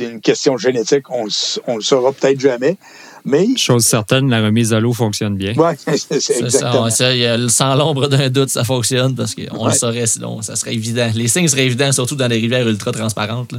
[0.00, 1.10] une question génétique?
[1.10, 1.26] On,
[1.66, 2.78] on le saura peut-être jamais.
[3.24, 3.48] Mais.
[3.56, 5.52] Chose certaine, la remise à l'eau fonctionne bien.
[5.56, 6.88] Oui, c'est exactement.
[6.88, 9.72] Ça, ça, sans l'ombre d'un doute, ça fonctionne parce qu'on Ouais.
[9.72, 11.10] le saurait sinon, ça serait évident.
[11.14, 13.52] Les signes seraient évidents, surtout dans des rivières ultra transparentes.
[13.52, 13.58] là.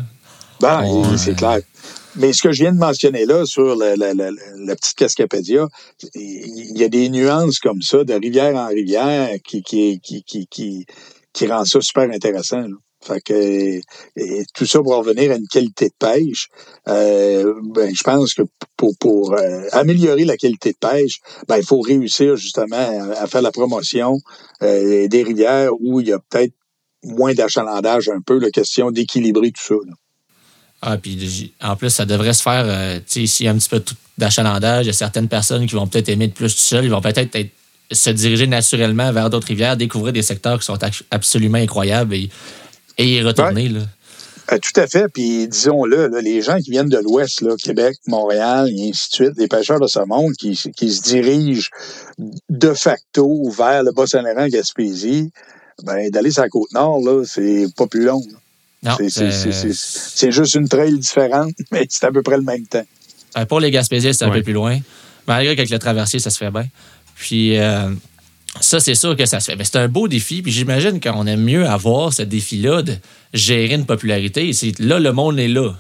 [0.61, 1.59] Ben, c'est clair.
[2.19, 3.95] Mais ce que je viens de mentionner là sur la,
[4.75, 5.67] petite Cascapédia,
[6.15, 10.45] il y a des nuances comme ça, de rivière en rivière, qui, qui, qui, qui,
[10.47, 10.85] qui,
[11.31, 12.61] qui rend ça super intéressant.
[12.61, 12.75] là.
[13.01, 13.79] Fait que
[14.17, 16.49] et tout ça pour revenir à une qualité de pêche,
[16.89, 18.41] euh, ben, je pense que
[18.75, 23.27] pour, pour euh, améliorer la qualité de pêche, ben, il faut réussir justement à, à
[23.27, 24.17] faire la promotion
[24.61, 26.53] euh, des rivières où il y a peut-être
[27.03, 29.75] moins d'achalandage un peu, la question d'équilibrer tout ça.
[29.75, 29.93] là.
[30.81, 33.57] Ah, puis en plus, ça devrait se faire, euh, tu sais, s'il y a un
[33.57, 33.83] petit peu
[34.17, 36.91] d'achalandage, il y a certaines personnes qui vont peut-être aimer de plus tout seul, ils
[36.91, 37.51] vont peut-être être-
[37.91, 40.77] se diriger naturellement vers d'autres rivières, découvrir des secteurs qui sont
[41.11, 42.29] absolument incroyables et,
[42.97, 43.67] et y retourner.
[43.69, 43.81] Là.
[44.51, 45.07] Euh, tout à fait.
[45.09, 49.15] Puis disons-le, là, les gens qui viennent de l'Ouest, là, Québec, Montréal, et ainsi de
[49.15, 51.69] suite, les pêcheurs de saumon qui, qui se dirigent
[52.49, 55.31] de facto vers le Bas-Saint-Laurent, Gaspésie,
[55.83, 58.21] ben, d'aller sur la Côte-Nord, là, c'est pas plus long.
[58.31, 58.38] là.
[58.83, 62.21] Non, C'est- c'est- c'est- c'est- c'est- C'est juste une trail différente, mais c'est à peu
[62.21, 62.85] près le même temps.
[63.37, 64.37] Euh, pour les Gaspésiens, c'est un Ouais.
[64.37, 64.79] peu plus loin.
[65.27, 66.65] Malgré qu'avec le traversier, ça se fait bien.
[67.15, 67.89] Puis euh,
[68.61, 69.55] ça, c'est sûr que ça se fait.
[69.57, 70.41] Mais c'est un beau défi.
[70.41, 72.95] Puis j'imagine qu'on aime mieux avoir ce défi-là de
[73.33, 74.51] gérer une popularité.
[74.79, 75.73] Là, le monde est là.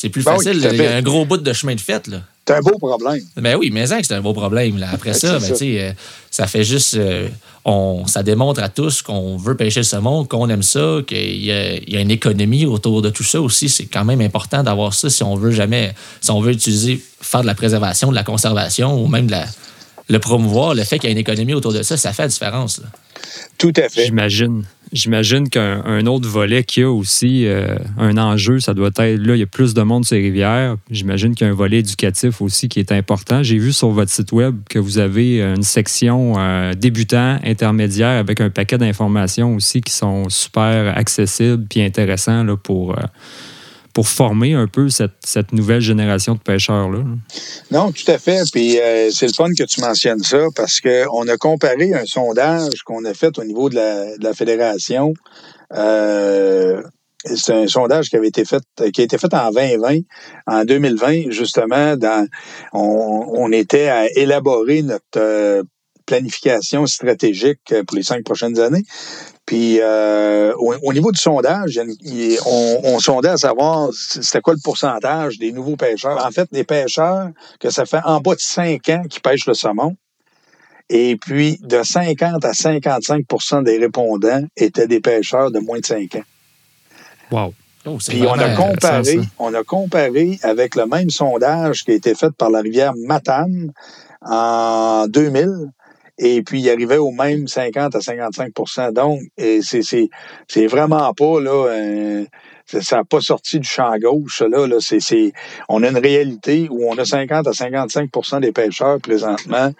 [0.00, 0.64] C'est plus Ben oui, facile.
[0.64, 2.06] à Il y a un gros bout de chemin de fête.
[2.06, 2.18] Là.
[2.46, 3.20] C'est un beau problème.
[3.36, 4.78] Ben oui, mais ça, c'est un beau problème.
[4.78, 4.90] Là.
[4.92, 5.48] Après ça, ben, ça.
[5.48, 5.92] tu sais, euh,
[6.30, 6.94] ça fait juste.
[6.94, 7.28] euh,
[7.64, 11.50] on, ça démontre à tous qu'on veut pêcher le saumon, qu'on aime ça, qu'il y
[11.50, 13.68] a, il y a une économie autour de tout ça aussi.
[13.68, 15.92] C'est quand même important d'avoir ça si on veut jamais.
[16.20, 19.46] Si on veut utiliser, faire de la préservation, de la conservation ou même de la,
[20.08, 22.28] le promouvoir, le fait qu'il y ait une économie autour de ça, ça fait la
[22.28, 22.78] différence.
[22.78, 22.86] là.
[23.58, 24.04] Tout à fait.
[24.06, 24.62] J'imagine.
[24.92, 29.20] J'imagine qu'un un autre volet qu'il y a aussi, euh, un enjeu, ça doit être,
[29.20, 30.76] là, il y a plus de monde sur les rivières.
[30.90, 33.42] J'imagine qu'il y a un volet éducatif aussi qui est important.
[33.42, 38.40] J'ai vu sur votre site web que vous avez une section euh, débutant, intermédiaire, avec
[38.40, 43.02] un paquet d'informations aussi qui sont super accessibles puis intéressants là, pour, euh,
[43.98, 47.00] pour former un peu cette, nouvelle génération de pêcheurs-là.
[47.72, 48.44] Non, tout à fait.
[48.52, 52.84] Puis euh, c'est le fun que tu mentionnes ça parce qu'on a comparé un sondage
[52.84, 53.74] qu'on a fait au niveau de
[54.22, 55.14] la, fédération.
[55.74, 56.80] Euh,
[57.24, 59.98] c'est un sondage qui avait été fait, qui a été fait en 2020,
[60.46, 61.96] en 2020 justement.
[61.96, 62.24] Dans,
[62.72, 65.64] on, on était à élaborer notre euh,
[66.08, 68.84] planification stratégique pour les cinq prochaines années.
[69.44, 74.54] Puis euh, au, au niveau du sondage, il on, on sondait à savoir c'était quoi
[74.54, 76.24] le pourcentage des nouveaux pêcheurs.
[76.24, 77.28] En fait, des pêcheurs
[77.60, 79.96] que ça fait en bas de 5 ans qui pêchent le saumon.
[80.90, 86.16] Et puis, de 50 à 55% des répondants étaient des pêcheurs de moins de 5
[86.16, 86.24] ans.
[87.30, 87.54] Wow.
[87.86, 89.28] Oh, Puis on a comparé, ça, ça.
[89.38, 93.72] on a comparé avec le même sondage qui a été fait par la rivière Matane
[94.22, 95.70] en 2000.
[96.18, 102.24] Et puis, il arrivait au même 50 à 55% Donc, c'est, vraiment pas, là, euh,
[102.66, 104.66] ça n'a pas sorti du champ gauche, là.
[104.66, 105.32] là c'est,
[105.68, 109.72] on a une réalité où on a 50 à 55% des pêcheurs présentement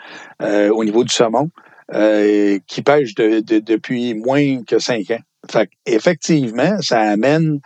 [0.42, 1.51] euh, au niveau du saumon
[1.94, 5.20] euh, qui pêchent de- de- depuis moins que 5 ans.
[5.51, 7.61] Fait effectivement, ça amène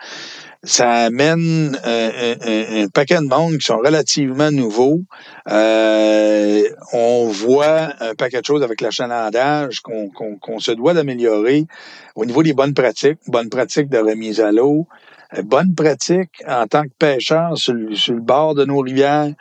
[0.65, 5.01] ça amène euh, un, un- un paquet de monde qui sont relativement nouveaux.
[5.51, 11.67] Euh, on voit un paquet de choses avec l'achalandage qu'on se doit d'améliorer
[12.15, 14.87] au niveau des bonnes pratiques, bonnes pratiques de remise à l'eau,
[15.43, 19.33] bonnes pratiques en tant que pêcheur sur, le- bord de nos rivières,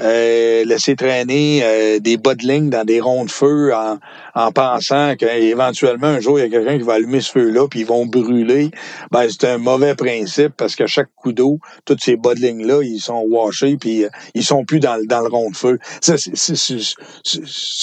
[0.00, 3.98] euh, laisser traîner euh, des bas de ligne dans des ronds de feu en,
[4.34, 7.80] en pensant qu'éventuellement un jour il y a quelqu'un qui va allumer ce feu-là puis
[7.80, 8.70] ils vont brûler.
[9.10, 12.82] Ben, c'est un mauvais principe parce qu'à chaque coup d'eau, toutes ces bas de ligne-là,
[12.82, 15.78] ils sont washés puis euh, ils sont plus dans, le- dans le rond de feu.
[16.00, 16.18] C'est-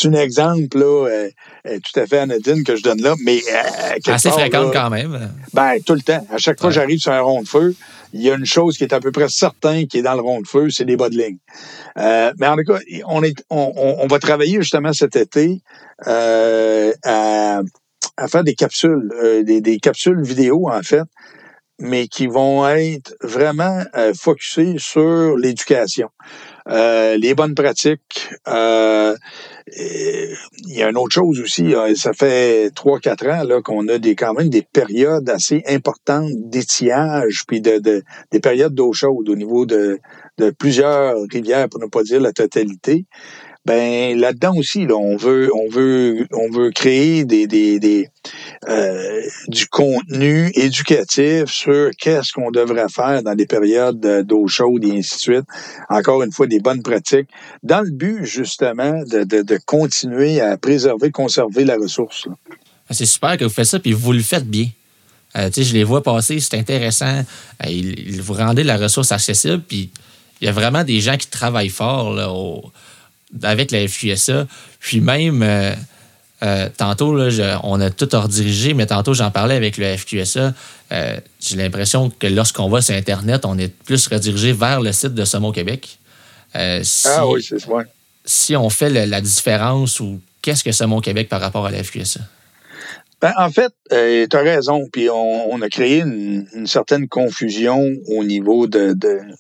[0.06, 1.30] un exemple là, euh,
[1.84, 4.90] tout à fait anodine que je donne là, mais euh, Assez part, fréquente là, quand
[4.90, 5.32] même.
[5.54, 6.26] ben, tout le temps.
[6.32, 6.82] À chaque fois que Ouais.
[6.82, 7.76] j'arrive sur un rond de feu,
[8.14, 10.22] il y a une chose qui est à peu près certain qui est dans le
[10.22, 11.38] rond de feu, c'est des bas de ligne.
[11.98, 15.62] Euh, mais en tout cas, on, est, on, on- on va travailler justement cet été
[16.08, 17.62] euh, à,
[18.18, 21.04] à faire des capsules, euh, des, des capsules vidéo en fait,
[21.80, 26.08] mais qui vont être vraiment euh, focusées sur l'éducation.
[26.70, 28.30] Euh, les bonnes pratiques.
[29.68, 30.36] Euh,
[30.68, 31.74] il y a une autre chose aussi.
[31.74, 35.64] euh, Ça fait trois quatre ans là qu'on a des quand même des périodes assez
[35.68, 39.98] importantes d'étiage puis de, de des périodes d'eau chaude au niveau de,
[40.38, 43.06] de plusieurs rivières pour ne pas dire la totalité.
[43.66, 48.08] Ben là-dedans aussi, là, on veut, on veut, on veut créer des, des, des
[48.68, 54.98] euh, du contenu éducatif sur qu'est-ce qu'on devrait faire dans des périodes d'eau chaude et
[54.98, 55.46] ainsi de suite.
[55.90, 57.28] Encore une fois, des bonnes pratiques,
[57.64, 62.28] dans le but justement de, de, continuer à préserver, conserver la ressource.
[62.90, 64.68] Ah, c'est super que vous faites ça, puis vous le faites bien.
[65.38, 67.24] Euh, je les vois passer, c'est intéressant.
[67.66, 69.90] Euh, ils, vous rendez la ressource accessible, puis
[70.40, 72.32] il y a vraiment des gens qui travaillent fort là,
[73.44, 74.48] avec la FQSA.
[74.80, 79.98] Puis même, euh, tantôt, là, on a tout redirigé, mais tantôt, j'en parlais avec le
[79.98, 80.54] FQSA.
[80.92, 85.26] J'ai l'impression que lorsqu'on va sur Internet, on est plus redirigé vers le site de
[85.26, 85.98] Somo Québec.
[86.84, 87.86] si, ah oui, c'est vrai.
[88.24, 92.22] Si on fait la différence ou qu'est-ce que Somo Québec par rapport à la FQSA?
[93.22, 94.88] Ben, en fait, euh, tu as raison.
[94.92, 98.96] Puis on, a créé une, certaine confusion au niveau de,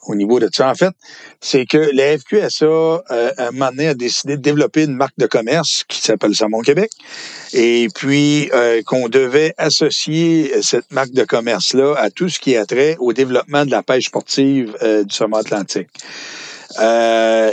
[0.07, 0.69] au niveau de ça.
[0.69, 0.93] En fait,
[1.41, 3.01] c'est que la FQSA, euh,
[3.37, 6.61] à un moment donné, a décidé de développer une marque de commerce qui s'appelle Salmon
[6.61, 6.91] Québec.
[7.53, 12.65] Et puis euh, qu'on devait associer cette marque de commerce-là à tout ce qui a
[12.65, 15.89] trait au développement de la pêche sportive du sommet atlantique.
[16.79, 17.51] Euh,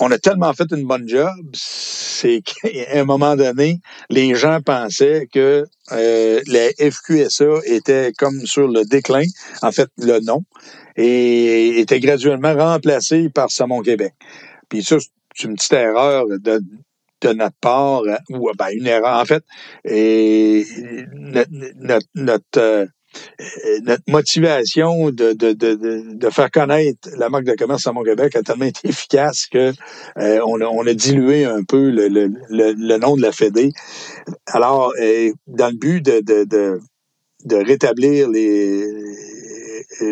[0.00, 5.28] on a tellement fait une bonne job, c'est qu'à un moment donné, les gens pensaient
[5.32, 9.24] que euh, la FQSA était comme sur le déclin,
[9.62, 10.42] en fait, le nom,
[10.96, 14.14] et était graduellement remplacé par Samon Québec.
[14.70, 14.96] Puis ça,
[15.34, 19.44] c'est une petite erreur de, notre part, ou ben, une erreur, en fait,
[19.84, 20.64] et
[21.12, 22.86] notre, notre, euh, euh,
[23.82, 25.74] notre motivation de, de, de,
[26.14, 29.72] de, faire connaître la marque de commerce à Mont-Québec a tellement été efficace que
[30.18, 33.72] euh, on, a, on, a, dilué un peu le, le, le, nom de la Fédé.
[34.46, 36.80] Alors, euh, dans le but de, de,
[37.44, 38.86] de, rétablir les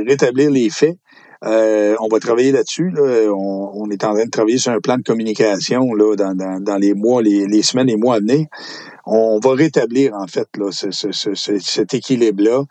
[0.07, 0.97] rétablir les faits,
[1.43, 2.91] on va travailler là-dessus.
[2.91, 3.33] Là.
[3.33, 7.23] On, est en train de travailler sur un plan de communication là, dans, les mois,
[7.23, 8.47] les, les, semaines et mois à venir
[9.11, 12.65] on va rétablir en fait là, cet équilibre-là.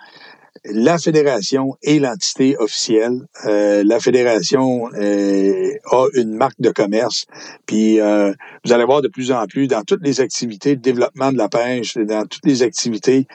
[0.66, 3.22] La fédération est l'entité officielle.
[3.46, 7.26] Euh, la fédération euh, a une marque de commerce.
[7.66, 8.34] Puis euh,
[8.66, 11.50] vous allez voir de plus en plus dans toutes les activités de développement de la
[11.50, 13.28] pêche, dans toutes les activités,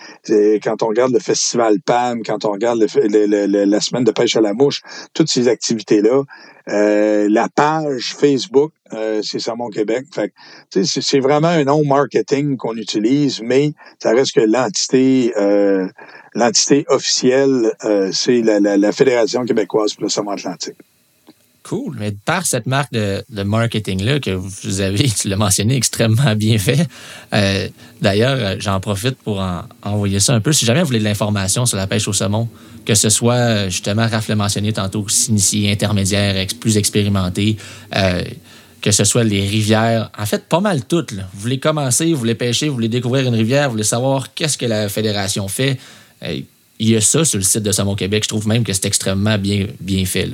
[0.62, 4.54] quand on regarde le festival PAM, quand on regarde la semaine de pêche à la
[4.54, 4.82] mouche,
[5.14, 6.22] toutes ces activités-là,
[6.68, 10.06] euh, la page Facebook, euh, c'est Salmon Québec.
[10.70, 15.88] C'est vraiment un nom marketing qu'on utilise, mais ça reste que l'entité euh,
[16.88, 17.72] officielle,
[18.12, 20.76] c'est la, Fédération québécoise pour le saumon atlantique.
[21.64, 21.96] Cool.
[21.98, 26.88] Mais par cette marque de, marketing-là que vous avez, tu l'as mentionné, extrêmement bien fait.
[28.00, 29.42] D'ailleurs, j'en profite pour
[29.82, 30.52] envoyer ça un peu.
[30.52, 32.48] Si jamais vous voulez de l'information sur la pêche au saumon,
[32.84, 37.56] que ce soit, euh, justement, Raph l'a mentionné tantôt, initié, intermédiaire, plus expérimenté,
[37.94, 38.22] euh,
[38.80, 41.12] que ce soit les rivières, en fait, pas mal toutes.
[41.12, 44.58] Vous voulez commencer, vous voulez pêcher, vous voulez découvrir une rivière, vous voulez savoir qu'est-ce
[44.58, 45.78] que la fédération fait.
[46.22, 46.40] Euh,
[46.78, 48.24] il y a ça sur le site de Saumon Québec.
[48.24, 50.28] Je trouve même que c'est extrêmement bien, bien fait.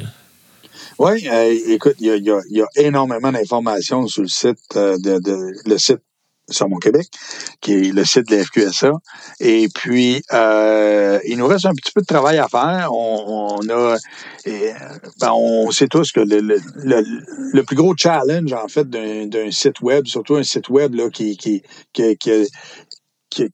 [0.98, 1.28] Oui,
[1.68, 2.06] écoute, il
[2.50, 6.00] y, a, énormément d'informations sur le site de, le site
[6.48, 7.06] sur mon Québec,
[7.60, 8.92] qui est le site de la FQSA.
[9.40, 12.90] Et puis, euh, il nous reste un petit peu de travail à faire.
[12.92, 13.96] On, a,
[15.20, 20.36] ben, on sait tous que le, plus gros challenge, en fait, d'un site web, surtout
[20.36, 22.16] un site web là, qui, qui, qui,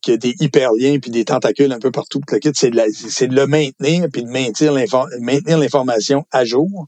[0.01, 2.21] qui a des hyperliens puis des tentacules un peu partout,
[2.53, 6.85] c'est de, de, le maintenir puis de maintenir l'information à jour.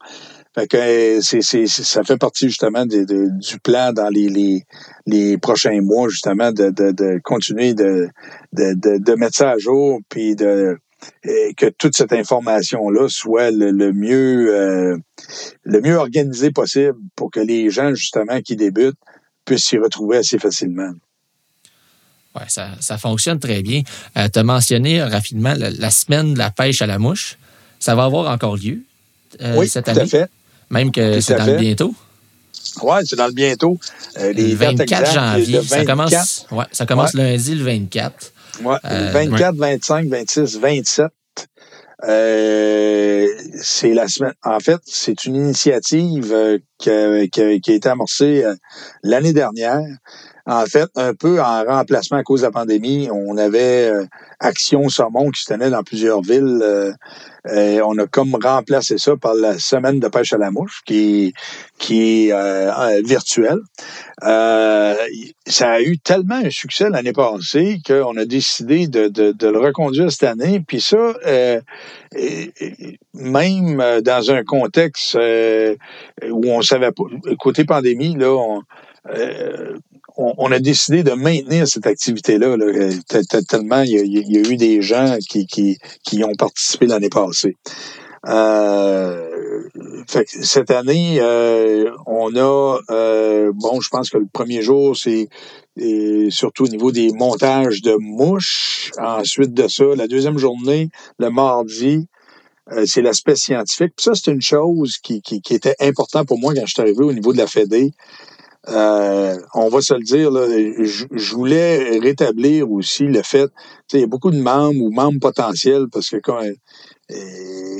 [0.57, 4.63] Fait que euh, c'est, c'est, ça fait partie justement du plan dans les, les,
[5.05, 8.09] les, prochains mois, justement, de, de, de continuer de,
[9.15, 10.75] mettre ça à jour, puis de
[11.27, 14.97] euh, que toute cette information-là soit le, le mieux euh,
[15.63, 18.97] le mieux organisée possible pour que les gens, justement, qui débutent,
[19.45, 20.89] puissent s'y retrouver assez facilement.
[22.33, 23.83] Oui, ça, ça fonctionne très bien.
[24.15, 27.37] tu as mentionné rapidement la, semaine de la pêche à la mouche.
[27.77, 28.81] Ça va avoir encore lieu
[29.55, 29.99] oui, cette année?
[29.99, 30.31] Tout à fait.
[30.69, 31.93] Même que c'est dans le bientôt.
[32.84, 33.77] Oui, c'est dans le bientôt.
[34.19, 35.62] Euh, les le 24 janvier.
[35.63, 38.34] Ça commence, ouais, ça commence lundi le 24.
[38.63, 41.06] Oui, 24, 25, 26, 27.
[43.62, 44.34] c'est la semaine.
[44.43, 48.56] En fait, c'est une initiative euh, qui, a, qui, a, été amorcée euh,
[49.03, 49.82] l'année dernière.
[50.49, 53.91] En fait, un peu en remplacement à cause de la pandémie, on avait
[54.39, 56.95] Action Saumon qui se tenait dans plusieurs villes
[57.49, 61.33] euh, on a comme remplacé ça par la semaine de pêche à la mouche, qui,
[61.77, 63.60] qui est euh, euh, virtuelle.
[64.21, 70.23] ça a eu tellement un succès l'année passée qu'on a décidé de, le reconduire cette
[70.23, 70.62] année.
[70.65, 71.15] Puis ça,
[73.13, 77.04] même dans un contexte où on savait pas.
[77.39, 78.63] Côté pandémie, là, on,
[80.17, 82.57] on, a décidé de maintenir cette activité-là.
[83.47, 87.55] tellement il y, a, eu des gens qui, qui, ont participé l'année passée.
[88.27, 89.63] Euh,
[90.25, 95.27] cette année, euh, on a, euh, bon, je pense que le premier jour, c'est
[96.29, 98.91] surtout au niveau des montages de mouches.
[98.97, 100.89] Ensuite de ça, la deuxième journée,
[101.19, 102.07] le mardi,
[102.85, 103.93] c'est l'aspect scientifique.
[103.95, 107.13] Puis ça, c'est une chose qui, était important pour moi quand je suis arrivé au
[107.13, 107.91] niveau de la FED.
[108.69, 113.49] Euh, on va se le dire, là, je, voulais rétablir aussi le fait,
[113.93, 116.41] il y a beaucoup de membres ou membres potentiels, parce que quand,
[117.09, 117.15] euh,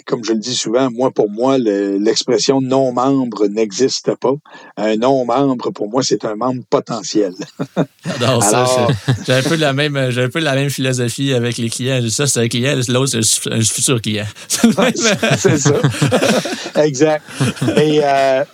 [0.06, 4.34] comme je le dis souvent, moi, pour moi, l'expression non-membre n'existe pas.
[4.78, 7.34] Un non-membre, pour moi, c'est un membre potentiel.
[8.22, 8.42] Alors,
[9.26, 12.00] j'ai un peu la même, j'ai un peu la même philosophie avec les clients.
[12.10, 14.28] Ça, c'est un client, l'autre, c'est un futur client.
[14.48, 15.76] c'est ça.
[16.76, 17.26] exact.
[17.76, 18.46] Et, euh,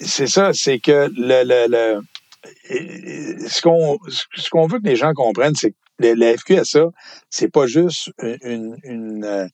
[0.00, 5.12] c'est ça, c'est que le, le, le ce qu'on ce qu'on veut que les gens
[5.14, 6.86] comprennent, c'est que la FQSA,
[7.30, 9.46] c'est pas juste une, une, euh,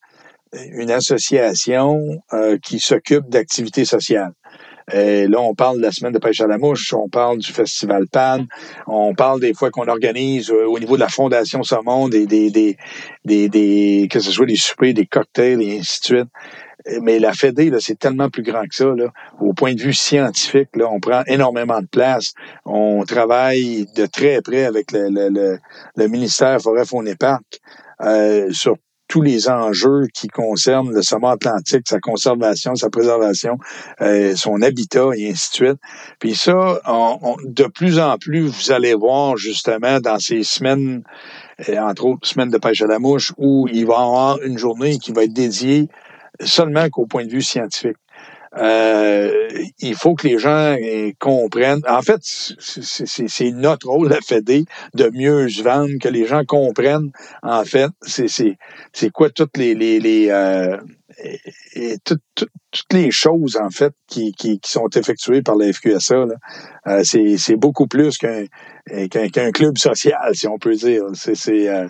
[0.55, 2.01] une association
[2.33, 4.33] euh, qui s'occupe d'activités sociales.
[4.91, 7.53] Et là, on parle de la semaine de pêche à la mouche, on parle du
[7.53, 8.47] festival PAN,
[8.87, 12.51] on parle des fois qu'on organise euh, au niveau de la Fondation Saumon des, des,
[12.51, 12.79] des,
[13.27, 16.29] des, des, que ce soit des soupers, des cocktails et ainsi de suite.
[17.03, 18.87] Mais la FED, c'est tellement plus grand que ça.
[18.87, 19.13] Là.
[19.41, 22.33] Au point de vue scientifique, là, on prend énormément de place.
[22.65, 25.59] On travaille de très près avec le, le,
[25.97, 27.61] le, ministère Forêt Faune et Parc
[28.01, 28.77] euh, sur
[29.09, 33.57] tous les enjeux qui concernent le sommet atlantique, sa conservation, sa préservation,
[34.03, 35.79] euh, son habitat et ainsi de suite.
[36.21, 36.81] Puis ça,
[37.45, 41.03] de plus en plus, vous allez voir justement dans ces semaines,
[41.69, 44.59] euh, entre autres semaines de pêche à la mouche, où il va y avoir une
[44.59, 45.89] journée qui va être dédiée
[46.41, 47.97] seulement qu'au point de vue scientifique.
[48.57, 49.49] Euh,
[49.81, 51.83] il faut que les gens euh, comprennent.
[51.87, 54.65] En fait, c'est notre rôle à FED
[54.95, 57.11] de mieux se vendre, que les gens comprennent,
[57.43, 60.79] en fait, c'est quoi toutes les, les, les euh,
[61.75, 66.27] et, toutes les choses, en fait, qui, qui, qui, sont effectuées par la FQSA.
[66.87, 68.45] Euh, c'est beaucoup plus qu'un
[69.09, 71.05] qu'un club social, si on peut dire.
[71.15, 71.89] C'est euh,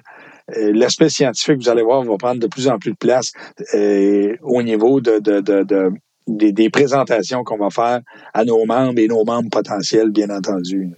[0.57, 3.33] l'aspect scientifique, vous allez voir, va prendre de plus en plus de place
[3.75, 5.93] euh, au niveau de, de, de,
[6.27, 8.01] des, présentations qu'on va faire
[8.35, 10.91] à nos membres et nos membres potentiels, bien entendu.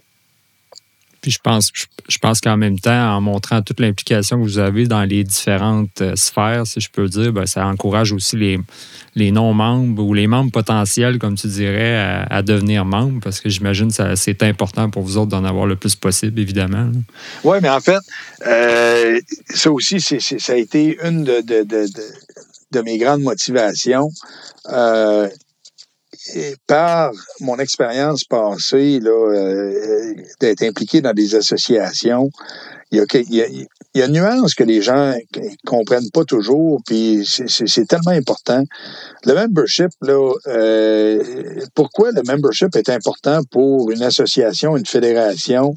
[1.21, 1.71] Puis je pense,
[2.07, 6.01] je pense qu'en même temps, en montrant toute l'implication que vous avez dans les différentes
[6.01, 8.35] euh, sphères, si je peux dire, ben, ça encourage aussi
[9.15, 13.91] les, non-membres ou les membres potentiels, comme tu dirais, à, devenir membres, parce que j'imagine
[13.93, 16.91] que c'est important pour vous autres d'en avoir le plus possible, évidemment.
[17.43, 17.99] Oui, mais en fait,
[18.47, 19.19] euh,
[19.49, 21.41] ça aussi, ça a été une de,
[22.71, 24.09] de mes grandes motivations.
[24.71, 25.27] Euh,
[26.67, 32.29] par mon expérience passée, là, euh, d'être impliqué dans des associations,
[32.91, 33.47] il y a, il y a,
[33.93, 35.13] il y a une nuance que les gens
[35.65, 38.63] comprennent pas toujours, puis c'est tellement important.
[39.25, 45.75] Le membership, là, euh, pourquoi le membership est important pour une association, une fédération?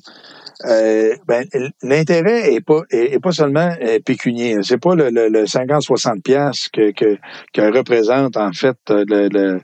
[0.65, 1.45] Euh, ben,
[1.83, 4.57] l'intérêt est pas est, pas seulement euh, pécunier.
[4.63, 7.17] C'est pas le, le, le 50-60 pièces que, que,
[7.53, 9.61] que représente en fait le, le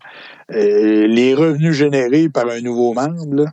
[0.53, 3.47] euh, les revenus générés par un nouveau membre.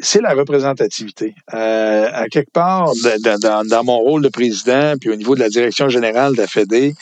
[0.00, 1.34] c'est la représentativité.
[1.54, 2.90] Euh, à quelque part,
[3.22, 6.48] dans, dans, mon rôle de président, puis au niveau de la direction générale de la
[6.48, 6.94] FED,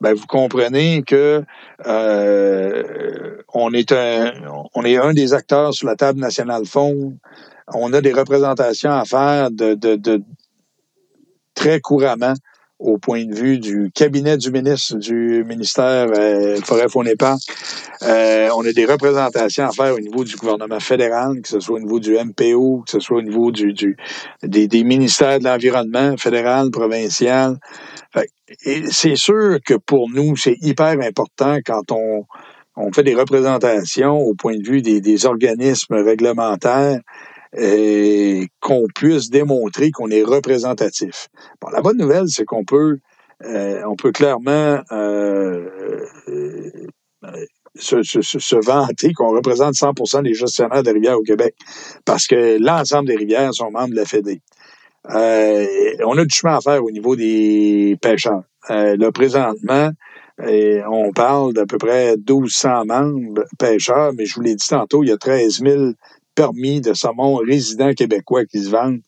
[0.00, 1.44] ben, vous comprenez que
[1.86, 4.32] euh, on est un
[4.74, 7.16] on est un des acteurs sur la table nationale fonds
[7.68, 10.22] on a des représentations à faire de,
[11.54, 12.34] très couramment
[12.78, 17.08] au point de vue du cabinet du ministre du ministère euh, Forêt Faune
[18.02, 21.76] euh, on a des représentations à faire au niveau du gouvernement fédéral, que ce soit
[21.76, 27.58] au niveau du MPO, que ce soit au niveau des, ministères de l'environnement fédéral, provincial.
[28.90, 32.24] C'est sûr que pour nous, c'est hyper important quand on,
[32.92, 36.98] fait des représentations au point de vue des organismes réglementaires
[38.60, 41.28] qu'on puisse démontrer qu'on est représentatif.
[41.60, 42.98] Bon, la bonne nouvelle, c'est qu'on peut,
[43.44, 45.68] euh, on peut clairement euh,
[46.28, 46.70] euh,
[47.74, 51.54] se, se, se, vanter qu'on représente 100% des gestionnaires de rivières au Québec,
[52.04, 54.40] parce que l'ensemble des rivières sont membres de la FED.
[55.10, 55.66] Euh,
[56.06, 58.42] on a du chemin à faire au niveau des pêcheurs.
[58.70, 59.90] Euh, là, présentement,
[60.38, 65.08] on parle d'à peu près 1200 membres pêcheurs, mais je vous l'ai dit tantôt, il
[65.08, 65.92] y a 13 000
[66.34, 69.00] permis de saumon résident québécois qui se vendent.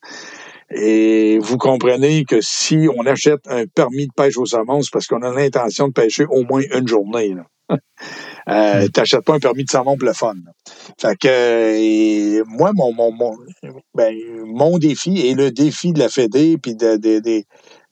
[0.71, 5.07] Et vous comprenez que si on achète un permis de pêche au saumon, c'est parce
[5.07, 7.35] qu'on a l'intention de pêcher au moins une journée.
[8.49, 10.35] euh, T'achètes pas un permis de savon pour le fun.
[10.99, 13.35] Fait que moi, mon, mon, mon,
[13.93, 14.15] ben,
[14.45, 17.43] mon défi et le défi de la Fédé puis de, de, de,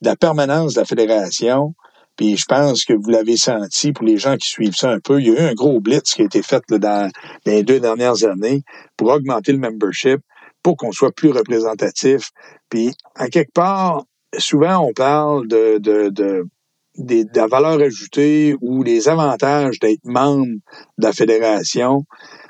[0.01, 1.73] la permanence de la fédération,
[2.16, 5.20] puis je pense que vous l'avez senti pour les gens qui suivent ça un peu.
[5.20, 7.11] Il y a eu un gros blitz qui a été fait là, dans
[7.45, 8.64] les deux dernières années
[8.97, 10.22] pour augmenter le membership,
[10.61, 12.30] pour qu'on soit plus représentatif.
[12.70, 14.03] Puis, à quelque part,
[14.38, 16.45] souvent, on parle de, de, de,
[16.97, 20.45] de, la valeur ajoutée ou des avantages d'être membre
[20.97, 22.03] de la fédération.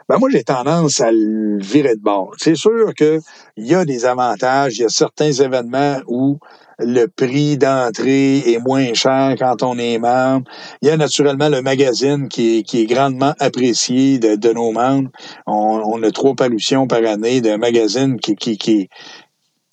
[0.10, 2.34] Ben moi, j'ai tendance à le virer de bord.
[2.38, 3.22] C'est sûr qu'il
[3.56, 6.40] y a des avantages, il y a certains événements où
[6.86, 10.50] le prix d'entrée est moins cher quand on est membre.
[10.82, 14.72] Il y a naturellement le magazine qui est, qui est grandement apprécié de, de nos
[14.72, 15.10] membres.
[15.48, 18.90] On, on, a trois parutions par année d'un magazine qui, qui, qui,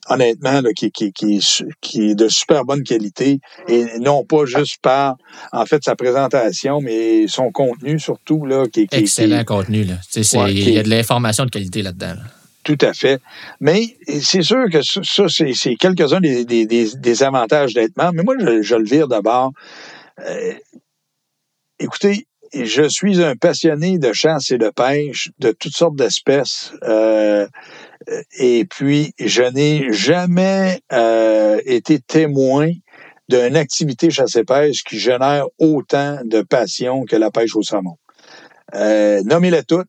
[0.08, 1.40] honnêtement, là, qui, qui, qui,
[1.80, 5.16] qui, est de super bonne qualité et non pas juste par,
[5.52, 8.44] en fait, sa présentation, mais son contenu surtout.
[8.44, 9.84] Là, qui, qui Excellent contenu.
[9.84, 9.94] Là.
[10.16, 12.14] Ouais, il y a de l'information de qualité là-dedans.
[12.62, 13.20] Tout à fait.
[13.60, 18.14] Mais c'est sûr que ça, c'est quelques-uns des, avantages d'être membre.
[18.14, 19.52] Mais moi, je, le vire d'abord.
[20.20, 20.52] Euh,
[21.78, 26.72] écoutez, je suis un passionné de chasse et de pêche de toutes sortes d'espèces.
[26.82, 27.46] Euh,
[28.38, 32.70] et puis, je n'ai jamais euh, été témoin
[33.28, 37.96] d'une activité chasse-pêche qui génère autant de passion que la pêche au saumon.
[38.74, 39.88] Nommez-les toutes,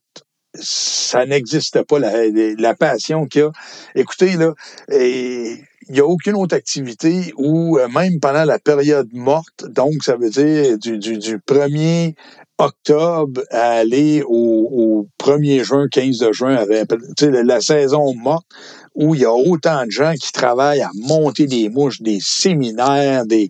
[0.54, 2.12] ça n'existe pas, la,
[2.58, 3.52] la passion qu'il y a.
[3.96, 4.54] Écoutez, là,
[4.90, 10.16] il n'y a aucune autre activité où, euh, même pendant la période morte, donc ça
[10.16, 12.14] veut dire du, du, du 1er
[12.58, 16.90] octobre à aller au, 1er juin, 15 de juin, avec,
[17.22, 18.46] la saison morte,
[18.94, 23.26] où il y a autant de gens qui travaillent à monter des mouches, des séminaires,
[23.26, 23.48] des.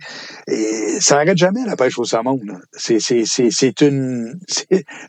[0.47, 2.39] Et ça n'arrête jamais la pêche au saumon.
[2.73, 4.39] C'est, c'est, c'est, c'est une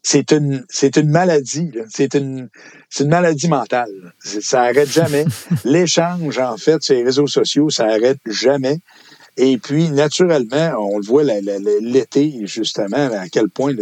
[0.02, 1.70] c'est, une c'est une maladie.
[1.90, 2.48] C'est une
[2.88, 3.90] c'est une maladie mentale.
[4.20, 5.24] Ça n'arrête jamais.
[5.64, 8.78] L'échange, en fait, sur les réseaux sociaux, ça n'arrête jamais.
[9.38, 13.72] Et puis, naturellement, on le voit l'été, justement, à quel point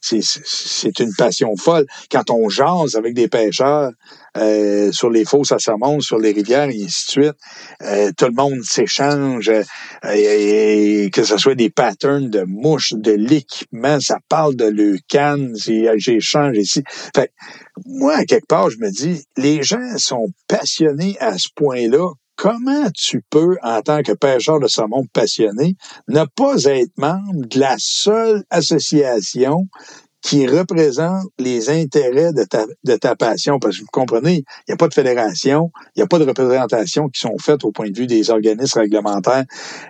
[0.00, 1.86] c'est une passion folle.
[2.12, 3.90] Quand on jase avec des pêcheurs
[4.36, 7.36] euh, sur les fosses à saumon, sur les rivières, et ainsi de suite,
[7.82, 9.62] euh, tout le monde s'échange, euh,
[10.12, 15.54] et, que ce soit des patterns de mouches, de l'équipement, ça parle de leucan,
[15.96, 16.84] j'échange ici.
[17.14, 17.32] Fait,
[17.84, 22.90] moi, à quelque part, je me dis, les gens sont passionnés à ce point-là comment
[22.94, 25.76] tu peux, en tant que pêcheur de saumon passionné,
[26.08, 29.68] ne pas être membre de la seule association
[30.26, 33.60] qui représente les intérêts de ta, de ta passion.
[33.60, 36.24] Parce que vous comprenez, il n'y a pas de fédération, il n'y a pas de
[36.24, 39.44] représentation qui sont faites au point de vue des organismes réglementaires.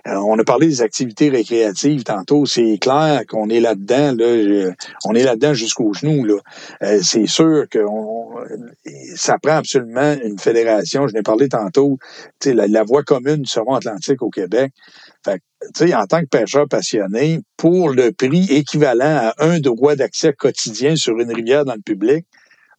[0.06, 2.44] Euh, on a parlé des activités récréatives tantôt.
[2.44, 4.14] C'est clair qu'on est là-dedans.
[4.14, 4.74] Là,
[5.06, 6.26] on est là-dedans jusqu'aux genoux.
[6.26, 6.36] Là.
[6.82, 7.86] Euh, c'est sûr que
[9.14, 11.08] ça prend absolument une fédération.
[11.08, 11.96] Je n'ai parlé tantôt.
[12.44, 14.70] La, la voie commune du saumon atlantique au Québec.
[15.24, 15.40] Fait
[15.74, 20.96] tu en tant que pêcheur passionné, pour le prix équivalent à un droit d'accès quotidien
[20.96, 22.26] sur une rivière dans le public,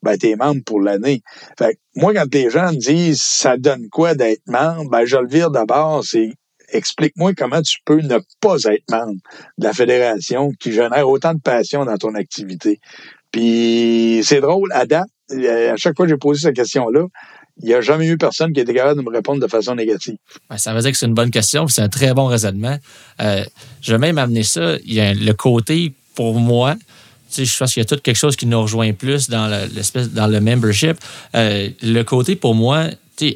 [0.04, 1.22] ben, t'es membre pour l'année.
[1.58, 5.28] Fait moi, quand les gens me disent ça donne quoi d'être membre, ben, je le
[5.28, 6.32] vire d'abord, c'est
[6.70, 9.20] explique-moi comment tu peux ne pas être membre
[9.58, 12.80] de la fédération qui génère autant de passion dans ton activité.
[13.32, 17.06] Puis c'est drôle, à date, à chaque fois que j'ai posé cette question-là,
[17.62, 20.18] il n'y a jamais eu personne qui était capable de me répondre de façon négative.
[20.58, 22.78] ça veut dire que c'est une bonne question, c'est un très bon raisonnement.
[23.22, 23.44] Euh,
[23.82, 24.76] je vais même amener ça.
[24.86, 26.76] Il y a le côté, pour moi,
[27.36, 30.28] je pense qu'il y a tout quelque chose qui nous rejoint plus dans l'espèce dans
[30.28, 30.98] le membership.
[31.36, 32.88] Euh, le côté, pour moi,
[33.18, 33.36] tu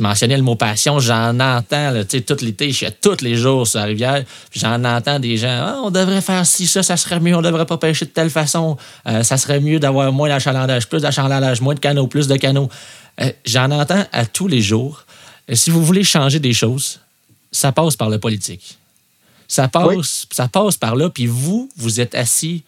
[0.00, 3.86] mentionnais le mot passion, j'en entends, tout l'été, je suis tous les jours sur la
[3.86, 4.24] rivière,
[4.54, 7.66] j'en entends des gens, ah, on devrait faire ci, ça, ça serait mieux, on devrait
[7.66, 8.76] pas pêcher de telle façon,
[9.06, 12.68] euh, ça serait mieux d'avoir moins d'achalandage, plus d'achalandage, moins de canaux, plus de canaux.
[13.22, 15.04] Euh, j'en entends à tous les jours.
[15.50, 17.00] Euh, si vous voulez changer des choses,
[17.50, 18.78] ça passe par le politique.
[19.48, 22.62] Ça passe, ça passe par là, puis vous, vous êtes assis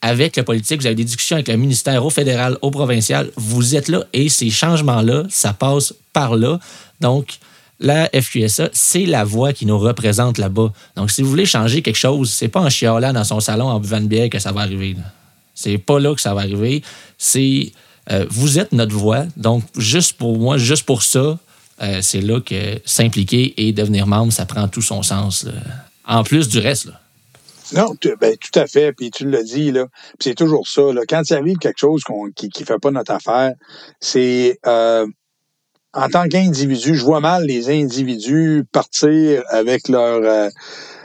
[0.00, 3.76] avec le politique, vous avez des discussions avec le ministère, au fédéral, au provincial, vous
[3.76, 6.58] êtes là et ces changements-là, ça passe par là.
[7.00, 7.38] Donc,
[7.78, 10.72] la FQSA, c'est la voix qui nous représente là-bas.
[10.96, 13.78] Donc, si vous voulez changer quelque chose, c'est pas en chialant dans son salon en
[13.78, 14.96] buvant de bière que ça va arriver.
[15.54, 16.82] C'est pas là que ça va arriver.
[17.18, 17.72] C'est
[18.10, 19.24] euh, vous êtes notre voix.
[19.36, 21.38] Donc, juste pour moi, juste pour ça,
[21.82, 25.46] euh, c'est là que s'impliquer et devenir membre, ça prend tout son sens.
[26.06, 26.88] En plus du reste.
[27.74, 28.92] Non, ben, tout à fait.
[28.92, 29.86] Puis tu l'as dit, là.
[30.20, 30.82] c'est toujours ça.
[31.08, 32.02] Quand il arrive quelque chose
[32.36, 33.52] qui ne fait pas notre affaire,
[34.00, 35.06] c'est euh,
[35.94, 40.50] en tant qu'individu, je vois mal les individus partir avec leur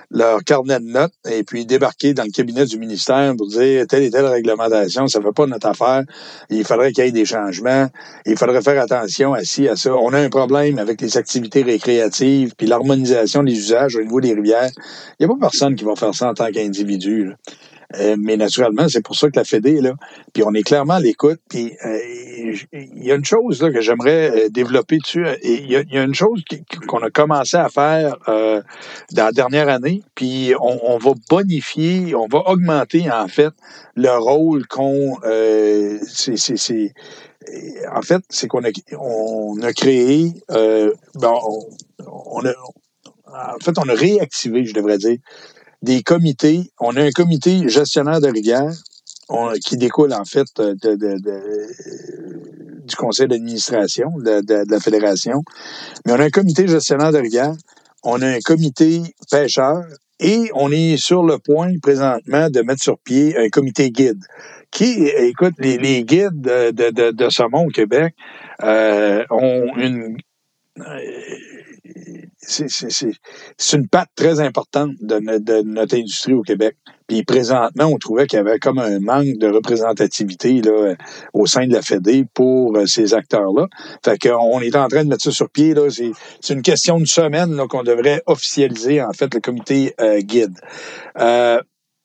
[0.10, 4.04] leur carnet de notes et puis débarquer dans le cabinet du ministère pour dire telle
[4.04, 6.04] et telle réglementation, ça ne fait pas notre affaire.
[6.50, 7.88] Il faudrait qu'il y ait des changements.
[8.26, 9.94] Il faudrait faire attention à ci, à ça.
[9.96, 14.34] On a un problème avec les activités récréatives puis l'harmonisation des usages au niveau des
[14.34, 14.72] rivières.
[15.20, 17.34] Il n'y a pas personne qui va faire ça en tant qu'individu.
[17.96, 19.94] Euh, mais naturellement, c'est pour ça que la Fédé est là.
[20.34, 21.40] Puis on est clairement à l'écoute.
[21.50, 22.00] Puis euh,
[22.74, 25.26] il y a une chose là, que j'aimerais euh, développer dessus.
[25.44, 26.44] Il y, a, une chose
[26.88, 30.04] qu'on a commencé à faire dans la dernière année.
[30.16, 33.54] Puis on, va bonifier, on va augmenter en fait
[33.96, 35.18] le rôle qu'on.
[36.08, 36.94] c'est
[37.94, 38.70] en fait, c'est qu'on a,
[39.00, 41.40] on a créé, bon,
[42.06, 42.52] on, a,
[43.28, 45.18] en fait, on a réactivé, je devrais dire,
[45.82, 46.72] des comités.
[46.80, 48.72] On a un comité gestionnaire de rivière
[49.66, 50.96] qui découle en fait de,
[52.86, 55.44] du conseil d'administration de, la fédération.
[56.06, 57.54] Mais on a un comité gestionnaire de rivière,
[58.04, 59.84] on a un comité pêcheur
[60.20, 64.24] et on est sur le point présentement de mettre sur pied un comité guide
[64.72, 68.14] qui, écoute, les, guides de, de, de, saumon au Québec
[68.64, 70.18] euh, ont une
[72.40, 75.20] c'est une patte très importante de,
[75.64, 76.76] notre industrie au Québec.
[77.08, 80.96] Puis présentement, on trouvait qu'il y avait comme un manque de représentativité là,
[81.34, 83.68] au sein de la Fédé pour euh, ces acteurs-là.
[84.04, 85.74] Fait qu'on est en train de mettre ça sur pied.
[86.42, 90.60] C'est une question de semaine qu'on devrait officialiser, en fait, le comité euh, guide.
[91.18, 91.62] Euh,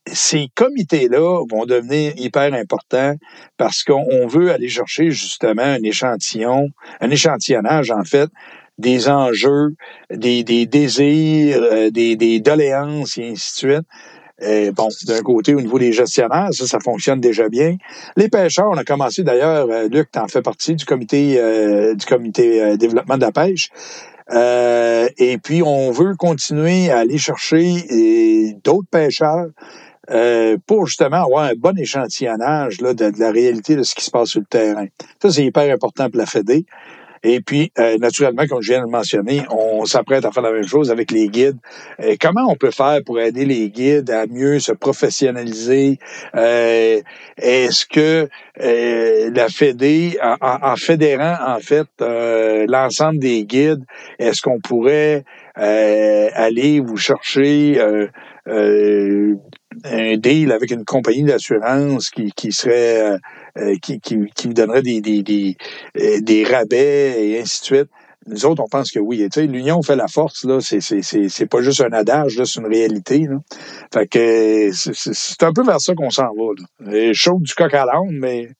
[0.07, 3.15] ces comités-là vont devenir hyper importants
[3.57, 6.69] parce qu'on veut aller chercher justement un échantillon,
[7.01, 8.29] un échantillonnage en fait
[8.83, 9.75] des enjeux,
[10.11, 13.87] des, des désirs, euh, des, des doléances et ainsi de suite.
[14.43, 17.77] Euh, bon, d'un côté, au niveau des gestionnaires, ça, ça fonctionne déjà bien.
[18.17, 21.41] Les pêcheurs, on a commencé d'ailleurs, euh, Luc, tu en fais partie du comité
[21.95, 23.71] du comité développement de la pêche.
[24.35, 29.47] et puis, on veut continuer à aller chercher d'autres pêcheurs
[30.67, 34.11] pour justement avoir un bon échantillonnage là, de, de, la réalité de ce qui se
[34.11, 34.87] passe sur le terrain.
[35.21, 36.65] Ça, c'est hyper important pour la FEDE.
[37.25, 40.53] Et puis, euh, naturellement, comme je viens de le mentionner, on s'apprête à faire la
[40.53, 41.59] même chose avec les guides.
[42.01, 45.99] Euh, comment on peut faire pour aider les guides à mieux se professionnaliser?
[46.35, 47.01] Euh,
[47.37, 51.87] est-ce que la Fédé, en, fédérant en fait
[52.69, 53.85] l'ensemble des guides,
[54.19, 57.81] est-ce qu'on pourrait aller vous chercher
[58.47, 63.19] un deal avec une compagnie d'assurance qui, qui serait
[63.59, 65.57] euh, qui, qui, qui, vous donnerait des, des, des,
[65.99, 67.89] euh, des, rabais et ainsi de suite.
[68.27, 69.29] Nous autres, on pense que oui.
[69.37, 70.59] L'union fait la force, là.
[70.61, 73.27] C'est, c'est, c'est, pas juste un adage, là, c'est une réalité.
[73.29, 73.39] Là.
[73.93, 76.91] Fait que c'est, un peu vers ça qu'on s'en va.
[76.93, 77.13] Là.
[77.13, 78.51] Chaud du coq à l'âne, mais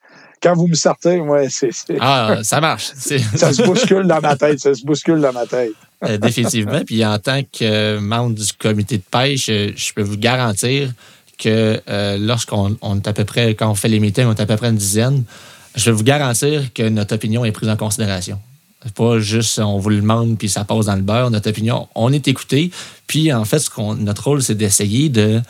[0.43, 1.71] quand vous me sortez, ouais, c'est.
[2.01, 2.93] Ah, ça marche.
[2.95, 4.59] ça se bouscule dans ma tête.
[4.59, 5.73] Ça se bouscule dans ma tête.
[6.05, 6.83] Euh, définitivement.
[6.85, 10.91] Puis en tant que membre du comité de pêche, je peux vous garantir
[11.39, 14.47] que euh, lorsqu'on est à peu près, quand on fait les meetings, on est à
[14.47, 15.25] peu près une dizaine,
[15.75, 18.39] je vais vous garantir que notre opinion est prise en considération.
[18.95, 21.31] Pas juste on vous le demande puis ça passe dans le beurre.
[21.31, 22.71] Notre opinion, on est écouté.
[23.07, 25.41] Puis en fait, ce notre rôle, c'est d'essayer de,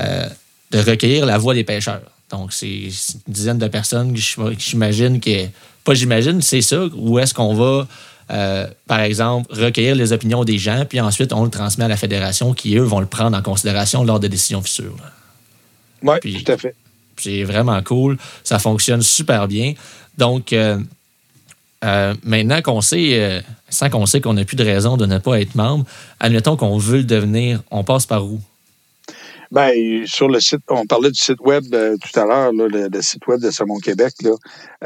[0.00, 0.26] euh,
[0.72, 2.02] de recueillir la voix des pêcheurs.
[2.30, 2.90] Donc, c'est une
[3.28, 4.20] dizaine de personnes que
[4.58, 5.46] j'imagine que.
[5.84, 6.86] Pas j'imagine, c'est ça.
[6.94, 7.86] Où est-ce qu'on va
[8.30, 11.96] euh, par exemple, recueillir les opinions des gens, puis ensuite on le transmet à la
[11.96, 14.96] fédération qui, eux, vont le prendre en considération lors des décisions futures.
[16.02, 16.74] Oui, tout à fait.
[17.16, 18.18] C'est vraiment cool.
[18.42, 19.74] Ça fonctionne super bien.
[20.18, 20.78] Donc, euh,
[21.84, 25.40] euh, maintenant qu'on sait, sans qu'on sait qu'on n'a plus de raison de ne pas
[25.40, 25.84] être membre,
[26.18, 28.40] admettons qu'on veut le devenir, on passe par où?
[29.54, 33.40] Ben, sur le site, on parlait du site web tout à l'heure, le, site web
[33.40, 34.12] de Saumon Québec.
[34.22, 34.32] Là,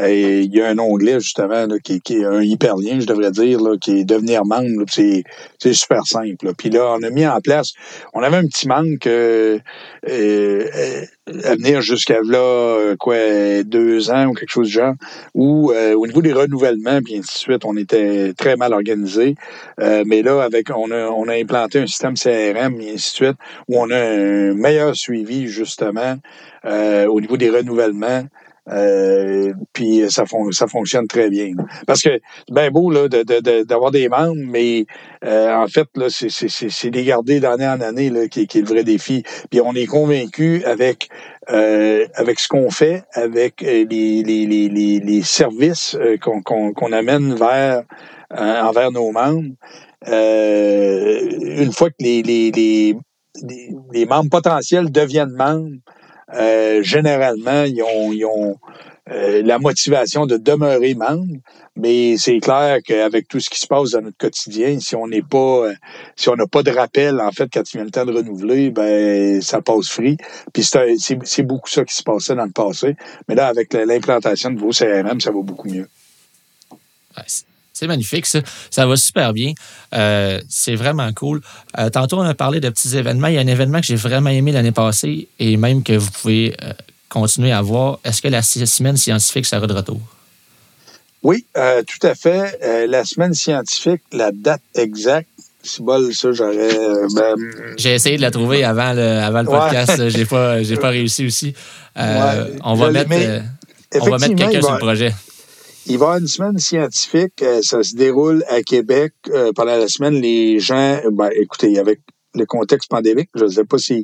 [0.06, 3.78] il y a un onglet justement qui, qui, est un hyperlien, je devrais dire, là,
[3.80, 4.84] qui est devenir membre.
[4.90, 6.52] C'est super simple.
[6.58, 7.72] Puis là, on a mis en place,
[8.12, 9.58] on avait un petit manque euh,
[10.06, 11.04] euh,
[11.45, 13.16] à venir jusqu'à là, euh, quoi,
[13.64, 14.95] deux ans ou quelque chose du genre,
[15.35, 19.35] où au niveau des renouvellements, puis ainsi de suite, on était très mal organisé.
[19.79, 23.37] mais là, avec on a, on a implanté un système CRM et ainsi de suite,
[23.68, 26.16] où on a un meilleur suivi justement
[26.64, 28.24] au niveau des renouvellements.
[28.70, 31.52] Euh, puis ça, ça fonctionne très bien.
[31.86, 32.20] Parce que
[32.54, 34.86] c'est beau là, d'avoir des membres, mais
[35.24, 38.66] euh, en fait, là, c'est les garder d'année en année là, qui, qui, est le
[38.66, 39.22] vrai défi.
[39.50, 41.08] Puis on est convaincu avec
[41.50, 44.68] euh, avec ce qu'on fait, avec les, les, les,
[45.00, 47.82] les services qu'on amène vers
[48.30, 49.54] envers nos membres.
[50.06, 52.96] une fois que les, les, les,
[53.92, 55.76] les membres potentiels deviennent membres,
[56.35, 58.57] euh, généralement, ils ont,
[59.11, 61.37] euh, la motivation de demeurer membre.
[61.76, 65.22] Mais c'est clair qu'avec tout ce qui se passe dans notre quotidien, si on n'est
[65.22, 65.70] pas,
[66.16, 68.70] si on n'a pas de rappel, en fait, quand il vient le temps de renouveler,
[68.70, 70.16] ben ça passe free.
[70.53, 72.97] Puis c'est beaucoup ça qui se passait dans le passé.
[73.29, 75.89] Mais là, avec l'implantation de vos CRM, ça va beaucoup mieux.
[77.79, 78.41] C'est magnifique, ça.
[78.72, 79.53] Ça va super bien.
[79.95, 81.41] Euh, c'est vraiment cool.
[81.79, 83.29] Euh, tantôt, on a parlé de petits événements.
[83.29, 86.11] Il y a un événement que j'ai vraiment aimé l'année passée et même que vous
[86.11, 86.72] pouvez euh,
[87.09, 88.01] continuer à voir.
[88.03, 90.01] Est-ce que la semaine scientifique sera de retour?
[91.22, 92.59] Oui, tout à fait.
[92.89, 95.29] la semaine scientifique, la date exacte,
[95.62, 96.70] c'est bol, ça, j'aurais.
[97.14, 97.35] Ben,
[97.76, 100.09] j'ai essayé de la trouver avant le, avant le podcast.
[100.09, 101.55] J'ai pas, pas réussi aussi.
[101.97, 103.45] on, va mettre,
[104.01, 105.12] on va mettre quelqu'un sur le projet.
[105.91, 107.41] Il va y avoir une semaine scientifique.
[107.41, 109.14] Euh, ça se déroule à Québec.
[109.30, 112.01] Euh, pendant la semaine, les gens, ben, écoutez, avec
[112.34, 114.03] le contexte pandémique, je ne sais pas si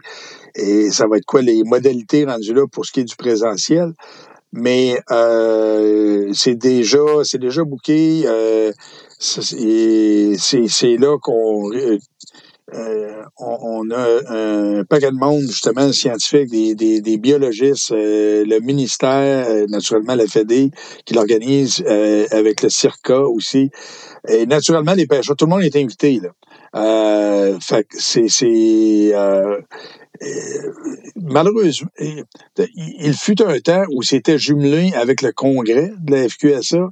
[0.54, 3.92] et ça va être quoi les modalités rendues là pour ce qui est du présentiel,
[4.50, 8.24] mais euh, c'est déjà c'est déjà booké.
[9.18, 11.70] c'est là qu'on
[12.74, 19.46] euh, on, a un paquet de monde, justement, scientifique, des, des, biologistes, euh, le ministère,
[19.48, 20.70] euh, naturellement la FED,
[21.04, 21.84] qui l'organise
[22.30, 23.70] avec le CIRCA aussi.
[24.28, 26.20] Et naturellement, les pêcheurs, tout le monde est invité.
[26.20, 27.58] Là.
[27.60, 29.12] fait c'est
[31.16, 36.90] malheureusement, il fut un temps où c'était jumelé avec le congrès de la FQSA.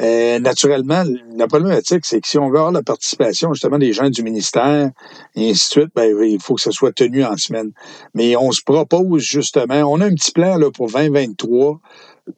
[0.00, 1.04] Euh, naturellement,
[1.36, 4.90] la problématique, c'est que si on veut avoir la participation justement des gens du ministère
[5.34, 7.72] et ainsi de suite, ben, il faut que ça soit tenu en semaine.
[8.14, 11.80] Mais on se propose justement, on a un petit plan là, pour 2023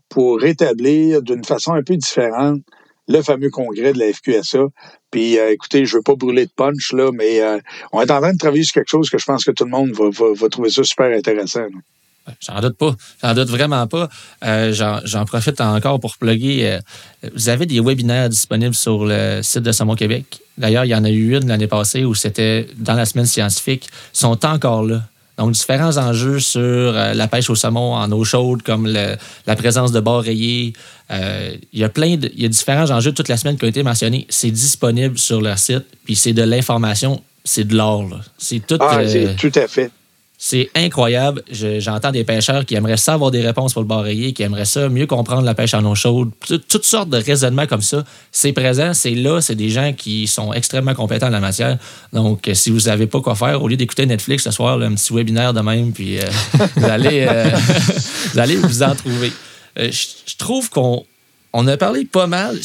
[0.09, 2.63] pour rétablir d'une façon un peu différente
[3.07, 4.67] le fameux congrès de la FQSA.
[5.11, 7.59] Puis, euh, écoutez, je veux pas brûler de punch, là, mais euh,
[7.93, 9.71] on est en train de travailler sur quelque chose que je pense que tout le
[9.71, 11.67] monde va, va, trouver ça super intéressant.
[12.41, 12.95] J'en doute pas.
[13.22, 14.09] J'en doute vraiment pas.
[14.45, 16.79] Euh, j'en profite encore pour plugger.
[17.35, 20.41] vous avez des webinaires disponibles sur le site de Saumon Québec.
[20.57, 23.89] D'ailleurs, il y en a eu une l'année passée où c'était dans la semaine scientifique.
[24.14, 25.03] Ils sont encore là.
[25.37, 29.91] Donc, différents enjeux sur euh, la pêche au saumon en eau chaude, comme la présence
[29.91, 30.75] de bords rayés.
[31.11, 33.64] Euh, il y a plein de, il y a différents enjeux toute la semaine qui
[33.64, 34.27] ont été mentionnés.
[34.29, 38.09] C'est disponible sur leur site, puis c'est de l'information, c'est de l'or.
[38.39, 38.79] C'est tout.
[38.81, 39.91] Ah, euh, tout à fait.
[40.47, 41.43] C'est incroyable.
[41.51, 44.91] J'entends des pêcheurs qui aimeraient ça avoir des réponses pour le barreiller, qui aimeraient ça
[44.91, 46.33] mieux comprendre la pêche en eau chaude.
[46.69, 48.05] Toutes sortes de raisonnements comme ça.
[48.31, 51.79] C'est présent, c'est là, c'est des gens qui sont extrêmement compétents en la matière.
[52.13, 55.15] Donc, si vous n'avez pas quoi faire, au lieu d'écouter Netflix ce soir, un petit
[55.15, 56.25] webinaire de même, puis euh,
[56.77, 57.49] vous, allez, euh,
[58.35, 59.33] vous allez vous en trouver.
[59.79, 61.07] Euh, je trouve qu'on
[61.55, 62.61] on a parlé pas mal.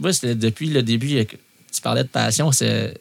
[0.00, 2.92] Moi, depuis le début, tu parlais de passion, c'est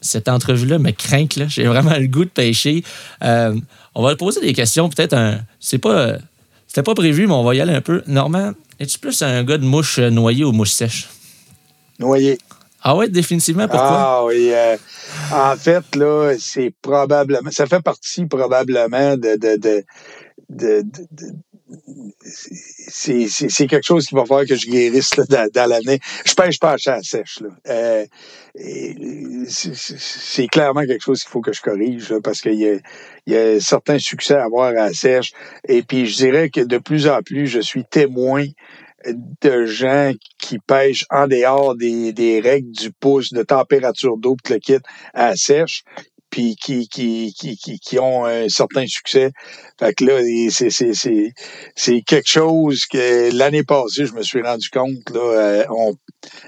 [0.00, 1.26] cette entrevue-là me craint.
[1.48, 2.84] J'ai vraiment le goût de pêcher.
[3.22, 3.54] Euh,
[3.94, 4.88] on va poser des questions.
[4.88, 5.40] Peut-être un.
[5.60, 6.16] C'est pas.
[6.66, 8.02] C'était pas prévu, mais on va y aller un peu.
[8.06, 11.08] Normand, es-tu plus un gars de mouche noyée ou mouche sèche?
[11.98, 12.38] Noyée.
[12.82, 13.66] Ah ouais, définitivement.
[13.66, 13.88] Pourquoi?
[13.88, 14.50] Ah oui.
[14.52, 14.76] Euh,
[15.32, 17.50] en fait, là, c'est probablement.
[17.50, 19.84] Ça fait partie probablement de, de, de
[22.24, 26.00] c'est quelque chose qui va falloir que je guérisse là, dans, l'année.
[26.24, 27.40] Je pêche pas à chat sèche.
[27.68, 28.06] Euh,
[29.48, 32.78] c'est clairement quelque chose qu'il faut que je corrige parce qu'il y a,
[33.26, 35.32] y a certains succès à avoir à sèche.
[35.68, 38.46] Et puis je dirais que de plus en plus, je suis témoin
[39.06, 44.58] de gens qui pêchent en dehors des, des règles du pouce, de température d'eau, le
[44.58, 44.78] kit
[45.14, 45.84] à sèche
[46.30, 49.30] puis qui, qui, qui, qui, ont un certain succès.
[49.78, 50.20] Fait que là,
[51.74, 55.94] c'est quelque chose que l'année passée, je me suis rendu compte, là, euh, on,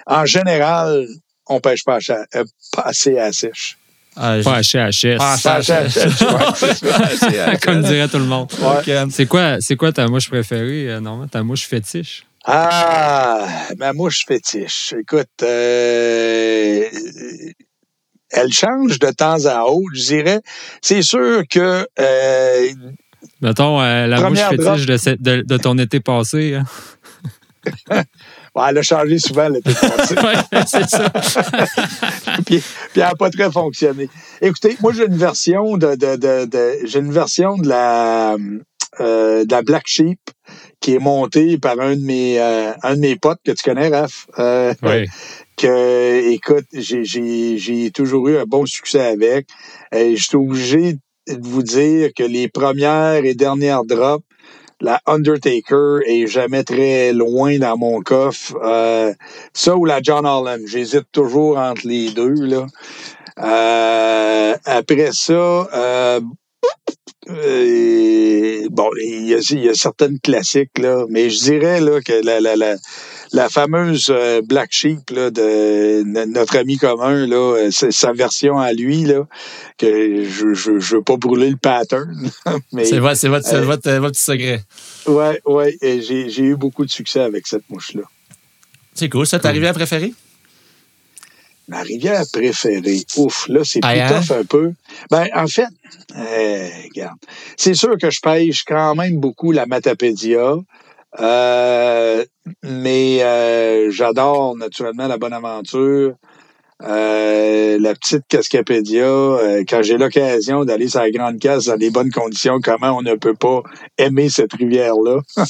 [0.06, 1.06] en général,
[1.50, 3.76] on pêche pas, à, euh, pas assez à sèche.
[4.16, 5.18] Ah, pas à HS.
[5.18, 5.34] Pas
[7.46, 8.48] à Comme dirait tout le monde.
[9.10, 11.28] C'est quoi, quoi ta mouche préférée, euh, Normand?
[11.28, 12.24] Ta mouche fétiche?
[12.44, 13.46] Ah,
[13.78, 14.94] ma mouche fétiche.
[14.98, 16.88] Écoute, euh,
[18.30, 20.40] elle change de temps à autre, je dirais.
[20.80, 21.86] C'est sûr que.
[21.98, 22.68] Euh,
[23.42, 26.56] Mettons, euh, la mouche fétiche de, de, ton été passé.
[26.56, 26.64] Hein?
[28.56, 30.14] elle a changé souvent l'été passé.
[30.66, 31.10] c'est ça.
[32.46, 32.62] puis, puis,
[32.96, 34.08] elle n'a pas très fonctionné.
[34.40, 38.36] Écoutez, moi, j'ai une version de, de, j'ai une version de la,
[39.00, 40.18] euh, de la Black Sheep
[40.80, 43.88] qui est montée par un de mes, euh, un de mes potes que tu connais,
[43.88, 44.26] Raph.
[44.38, 45.06] Euh, oui
[45.56, 49.46] que, écoute, j'ai toujours eu un bon succès avec.
[49.92, 50.94] Je suis obligé
[51.28, 54.24] de vous dire que les premières et dernières drops,
[54.80, 58.56] la Undertaker est jamais très loin dans mon coffre.
[58.62, 59.12] Euh,
[59.52, 62.34] ça ou la John Holland, j'hésite toujours entre les deux.
[62.34, 62.66] Là.
[63.38, 66.20] Euh, après ça, euh,
[67.28, 72.40] euh, bon, il y, y a certaines classiques, là, mais je dirais là, que la,
[72.40, 72.76] la, la,
[73.32, 78.72] la fameuse euh, Black Sheep là, de notre ami commun, là, euh, sa version à
[78.72, 79.26] lui, là,
[79.78, 82.30] que je, je, je veux pas brûler le pattern.
[82.72, 84.62] c'est votre, votre, euh, votre, votre, secret.
[85.06, 88.02] Oui, oui, j'ai eu beaucoup de succès avec cette mouche-là.
[88.94, 89.26] C'est cool.
[89.26, 90.12] Ça, ta rivière préférée?
[91.68, 93.04] Ma rivière préférée.
[93.16, 94.72] Ouf, là, c'est plus tough un peu.
[95.08, 95.68] Ben, en fait,
[96.16, 97.18] euh, regarde.
[97.56, 100.56] C'est sûr que je pêche quand même beaucoup la Matapédia.
[101.18, 102.24] Euh,
[102.62, 106.14] mais euh, j'adore naturellement la bonne aventure.
[106.82, 111.90] Euh, la petite Cascapédia, euh, quand j'ai l'occasion d'aller sur la grande casse dans des
[111.90, 113.62] bonnes conditions, comment on ne peut pas
[113.98, 115.20] aimer cette rivière-là?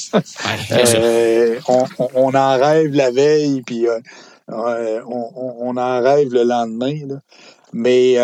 [0.71, 1.85] euh, on,
[2.15, 3.99] on, en rêve la veille, puis euh,
[4.49, 6.99] on, on, en rêve le lendemain.
[7.07, 7.15] Là.
[7.71, 8.15] Mais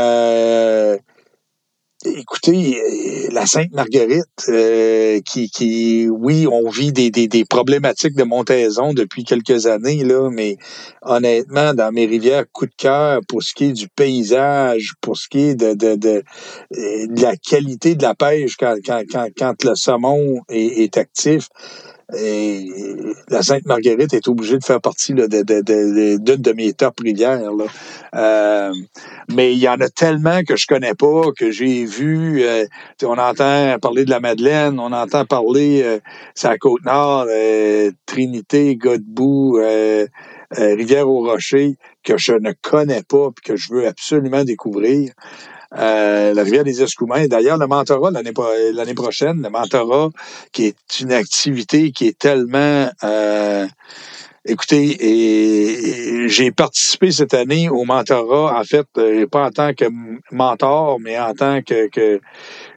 [2.15, 8.23] Écoutez, euh, la Sainte-Marguerite, euh, qui, qui, oui, on vit des, des, des, problématiques de
[8.23, 10.57] montaison depuis quelques années, là, mais
[11.01, 15.27] honnêtement, dans mes rivières, coup de cœur pour ce qui est du paysage, pour ce
[15.27, 16.23] qui est de, de, de,
[16.77, 20.97] euh, de la qualité de la pêche quand, quand, quand, quand le saumon est, est
[20.97, 21.49] actif,
[22.15, 22.69] et
[23.29, 27.51] la Sainte-Marguerite est obligée de faire partie d'une de, de, de, de, mes top rivières.
[27.51, 27.65] Là.
[28.15, 28.73] Euh,
[29.33, 32.43] mais il y en a tellement que je connais pas, que j'ai vu.
[32.43, 32.65] Euh,
[33.03, 35.99] on entend parler de la Madeleine, on entend parler, euh,
[36.33, 40.07] c'est la Côte-Nord, euh, Trinité, Godbout, euh,
[40.51, 45.11] Rivière-au-Rocher, que je ne connais pas et que je veux absolument découvrir.
[45.76, 47.28] Euh, la rivière des Escoumins.
[47.28, 50.09] D'ailleurs, le mentorat l'année prochaine, le mentorat,
[50.53, 53.68] qui est une activité qui est tellement euh,
[54.49, 59.86] Écoutez, et, j'ai participé cette année au mentorat, en fait, euh, pas en tant que
[60.32, 62.22] mentor, mais en tant que, que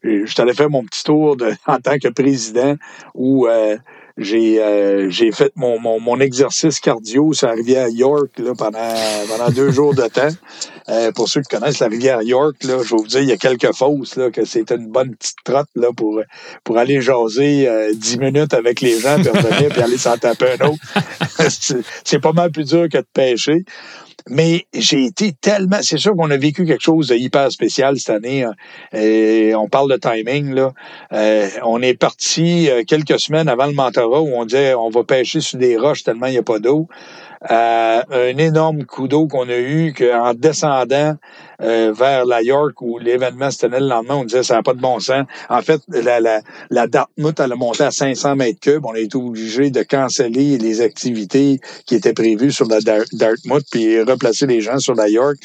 [0.03, 2.75] je t'allais faire mon petit tour de, en tant que président
[3.15, 3.77] où euh,
[4.21, 8.95] j'ai euh, j'ai fait mon, mon, mon, exercice cardio sur la rivière York là, pendant,
[9.29, 10.29] pendant deux jours de temps.
[10.91, 13.33] Euh, pour ceux qui connaissent la rivière York, là, je vais vous dire, il y
[13.33, 16.21] a quelques fosses là, que c'est une bonne petite trotte là, pour,
[16.65, 20.57] pour aller jaser euh, dix minutes avec les gens, puis revenir, puis aller s'en taper
[20.61, 20.83] un autre.
[22.05, 23.65] c'est pas mal plus dur que de pêcher.
[24.29, 25.79] Mais j'ai été tellement.
[25.83, 28.45] C'est sûr qu'on a vécu quelque chose de hyper spécial cette année.
[28.45, 28.55] Hein.
[28.93, 30.73] Et on parle de timing, là.
[31.13, 35.05] Euh, on est parti euh, quelques semaines avant le mentorat où on disait on va
[35.05, 36.89] pêcher sur des roches tellement il n'y a pas d'eau
[37.51, 41.17] euh, un énorme coup d'eau qu'on a eu qu'en descendant
[41.63, 44.75] euh, vers la York où l'événement se tenait le lendemain, on disait ça n'a pas
[44.75, 45.25] de bon sens.
[45.49, 48.85] En fait, la, la, la Dartmouth, elle a monté à 500 mètres cubes.
[48.85, 54.03] On a été obligé de canceller les activités qui étaient prévues sur la Dartmouth puis
[54.03, 55.37] replacer les gens sur la York.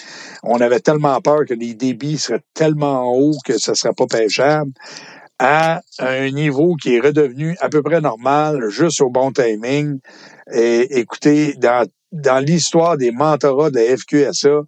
[0.44, 4.08] On avait tellement peur que les débits seraient tellement hauts que ce ne serait pas
[4.08, 4.72] pêchable
[5.40, 10.00] à un niveau qui est redevenu à peu près normal, juste au bon timing.
[10.52, 14.62] Écoutez, dans, dans l'histoire des mentorats de FQSA,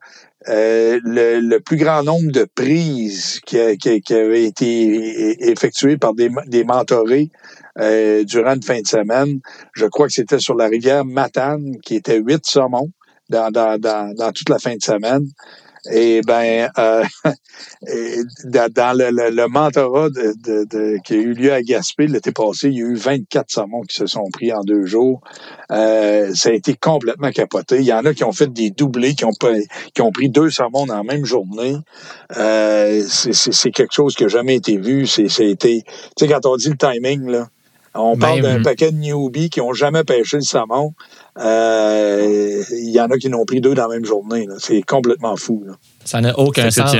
[0.49, 6.13] euh, le, le, plus grand nombre de prises qui, qui, qui avaient été effectuées par
[6.13, 7.29] des, des mentorés
[7.79, 9.39] euh, durant une fin de semaine,
[9.73, 12.91] je crois que c'était sur la rivière Matane, qui était huit saumons
[13.29, 15.25] dans, dans, dans toute la fin de semaine.
[15.91, 17.03] Et ben, euh,
[18.45, 22.69] dans le, le, mentorat de, de, de, qui a eu lieu à Gaspé l'été passé,
[22.69, 25.21] il y a eu 24 saumons qui se sont pris en deux jours.
[25.71, 27.77] Euh, ça a été complètement capoté.
[27.77, 29.31] Il y en a qui ont fait des doublés, qui ont,
[29.93, 31.75] qui ont pris deux saumons dans la même journée.
[32.37, 35.07] Euh, c'est quelque chose qui n'a jamais été vu.
[35.07, 37.47] C'est été, tu sais, quand on dit le timing, là,
[37.97, 40.93] on parle d'un paquet de newbies qui n'ont jamais pêché le saumon.
[41.39, 44.47] Euh, il y en a qui n'ont pris deux dans la même journée.
[44.59, 45.63] C'est complètement fou.
[45.67, 45.73] Là.
[46.03, 46.95] Ça n'a aucun sens.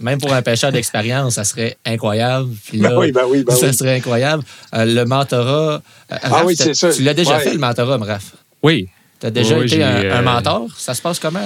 [0.00, 2.48] Même pour un pêcheur d'expérience, ça serait incroyable.
[2.72, 4.42] ben oui, ben oui, ben ça serait incroyable.
[4.74, 5.82] Euh, le mentorat.
[6.12, 6.90] Euh, ah oui, c'est ça.
[6.90, 8.34] Tu l'as déjà fait, le mentorat, Raph?
[8.62, 8.88] Oui.
[9.20, 10.68] Tu as déjà été un, un, mentor?
[10.76, 11.40] Ça se passe comment,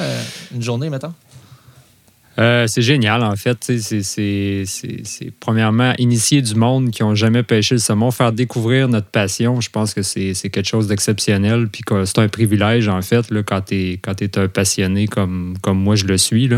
[0.55, 1.13] une journée, mettons?
[2.39, 3.59] Euh, c'est génial, en fait.
[3.63, 9.61] C'est premièrement initier du monde qui n'ont jamais pêché le saumon, faire découvrir notre passion.
[9.61, 11.69] Je pense que c'est quelque chose d'exceptionnel.
[11.69, 16.19] Puis c'est un privilège, en fait, quand tu es, un passionné comme, moi je le
[16.19, 16.51] suis.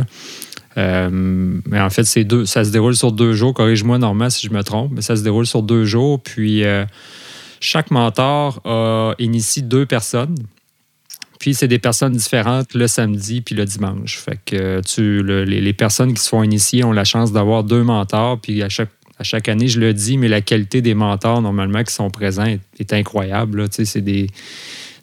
[0.77, 3.55] Euh, mais en fait, ça se déroule sur deux jours.
[3.55, 6.21] Corrige-moi, Normand, si je me trompe, mais ça se déroule sur deux jours.
[6.21, 6.85] Puis euh,
[7.61, 10.35] chaque mentor a initié deux personnes.
[11.39, 14.19] Puis c'est des personnes différentes le samedi puis le dimanche.
[14.19, 18.41] Fait que tu, les, personnes qui se font initier ont la chance d'avoir deux mentors.
[18.41, 22.11] Puis à chaque, année, je le dis, mais la qualité des mentors normalement qui sont
[22.11, 22.47] présents
[22.79, 23.67] est, incroyable.
[23.71, 24.29] C'est des,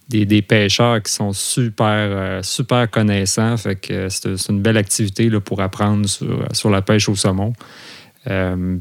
[0.09, 3.55] des, pêcheurs qui sont super, euh, super connaissants.
[3.57, 7.53] Fait c'est une belle activité là, pour apprendre sur, sur la pêche au saumon.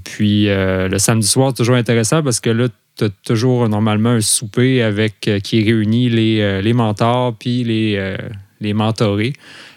[0.02, 4.20] puis le samedi soir, c'est toujours intéressant parce que là, tu as toujours normalement un
[4.20, 8.16] souper avec qui réunit les, les mentors puis les,
[8.60, 9.32] les mentorés.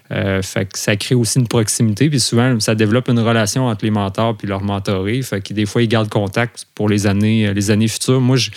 [0.10, 2.10] fait que ça crée aussi une proximité.
[2.10, 5.22] Puis souvent, ça développe une relation entre les mentors puis leurs mentorés.
[5.22, 8.22] Fait que des fois, ils gardent contact pour les années, les années futures.
[8.22, 8.52] Moi, je,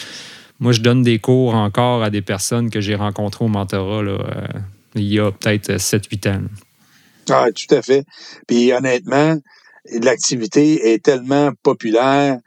[0.59, 4.19] moi, je donne des cours encore à des personnes que j'ai rencontrées au mentorat là,
[4.95, 6.43] il y a peut-être 7-8 ans.
[7.31, 8.05] Ah, tout à fait.
[8.47, 9.39] Puis honnêtement,
[10.01, 12.39] l'activité est tellement populaire.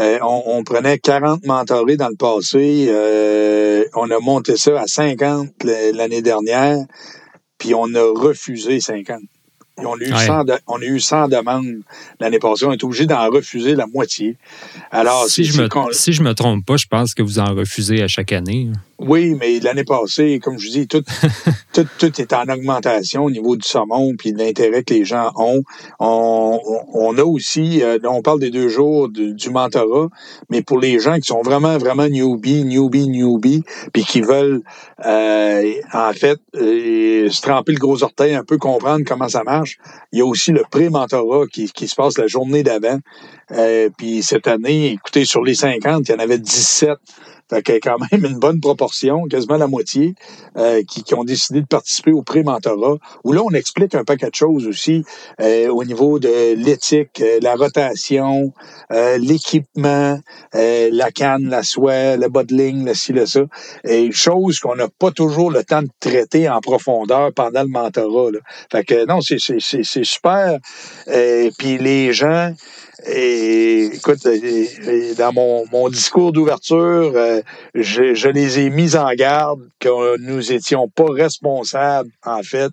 [0.00, 2.86] Euh, on, prenait 40 mentorés dans le passé.
[2.88, 5.50] Euh, on a monté ça à 50
[5.92, 6.78] l'année dernière.
[7.58, 9.20] Puis on a refusé 50.
[9.78, 11.82] On a, eu 100 on a eu 100 demandes
[12.20, 12.66] l'année passée.
[12.66, 14.36] On est obligé d'en refuser la moitié.
[14.90, 18.02] Alors, si, je me, si je me trompe pas, je pense que vous en refusez
[18.02, 18.68] à chaque année.
[19.04, 21.02] Oui, mais l'année passée, comme je dis, tout,
[21.72, 25.32] tout, tout, est en augmentation au niveau du saumon puis de l'intérêt que les gens
[25.34, 25.62] ont.
[25.98, 26.60] On,
[26.94, 30.08] on a aussi, euh, on parle des deux jours du mentorat,
[30.50, 34.62] mais pour les gens qui sont vraiment, vraiment newbie, newbie, newbie, puis qui veulent,
[35.04, 39.78] euh, en fait, euh, se tremper le gros orteil, un peu comprendre comment ça marche,
[40.12, 42.98] il y a aussi le pré-mentorat qui, qui se passe la journée d'avant.
[43.50, 46.90] Euh, puis cette année, écoutez, sur les 50, il y en avait 17
[47.52, 50.14] fait qu'il y a quand même une bonne proportion, quasiment la moitié,
[50.56, 54.30] euh, qui, qui, ont décidé de participer au pré-mentorat, où là, on explique un paquet
[54.30, 55.04] de choses aussi
[55.38, 58.54] euh, au niveau de l'éthique, euh, la rotation,
[59.18, 60.18] l'équipement,
[60.54, 63.42] la canne, la soie, le bottling, le ci, le ça.
[63.84, 68.30] Et choses qu'on n'a pas toujours le temps de traiter en profondeur pendant le mentorat.
[68.30, 68.38] Là.
[68.70, 70.58] Fait que non, c'est super.
[71.58, 72.52] Puis les gens
[73.06, 74.26] et écoute,
[75.18, 77.40] dans mon, mon discours d'ouverture, euh,
[77.74, 82.70] je, je, les ai mis en garde que nous étions pas responsables, en fait,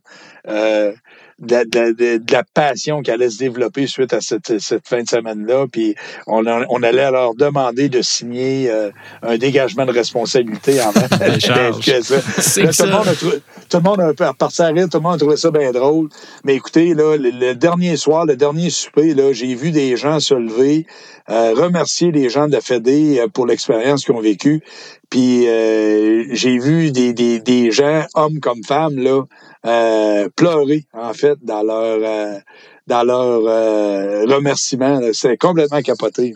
[0.47, 0.93] euh,
[1.39, 5.07] de, de, de, la passion qui allait se développer suite à cette, cette fin de
[5.07, 5.65] semaine-là.
[5.71, 5.95] Puis
[6.27, 11.09] on, on allait leur demander de signer euh, un dégagement de responsabilité en ça.
[11.09, 15.17] tout, Le monde a tout le monde a parti à rire, tout le monde a
[15.17, 16.09] trouvé ça bien drôle.
[16.43, 20.33] Mais écoutez, là, le, dernier soir, le dernier souper, là, j'ai vu des gens se
[20.33, 20.85] lever,
[21.29, 24.61] euh, remercier les gens de la Fédé euh, pour l'expérience qu'ils ont vécue.
[25.10, 29.24] Puis euh, j'ai vu des, des, des gens, hommes comme femmes, là,
[29.66, 32.39] euh, pleurer, en fait, dans leur euh,
[32.88, 34.99] dans leur euh, remerciement.
[35.14, 36.36] C'est complètement capoté.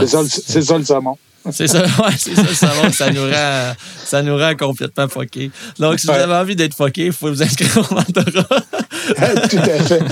[0.00, 1.18] C'est ça, ça, le saumon.
[1.50, 2.92] C'est ça, ouais, c'est ça le saumon.
[2.92, 3.72] Ça nous rend,
[4.04, 5.50] ça nous rend complètement foqués.
[5.78, 8.44] Donc, si vous avez envie d'être foqué, il faut vous inscrire au mentorat.
[9.50, 10.02] Tout à fait.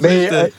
[0.02, 0.52] Mais,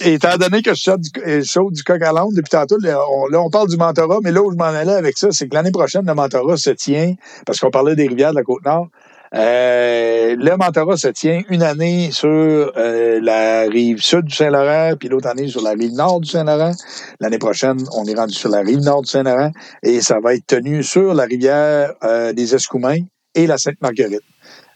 [0.00, 3.76] étant donné que je saute du, coq à l'onde depuis tantôt, là on, parle du
[3.76, 6.56] mentorat, mais là où je m'en allais avec ça, c'est que l'année prochaine, le mentorat
[6.56, 7.14] se tient,
[7.46, 8.88] parce qu'on parlait des rivières de la Côte-Nord,
[9.34, 15.08] euh, le mentorat se tient une année sur euh, la rive sud du Saint-Laurent, puis
[15.08, 16.72] l'autre année sur la rive nord du Saint-Laurent.
[17.20, 19.50] L'année prochaine, on est rendu sur la rive nord du Saint-Laurent
[19.82, 23.00] et ça va être tenu sur la rivière euh, des Escoumins
[23.34, 24.22] et la Sainte-Marguerite.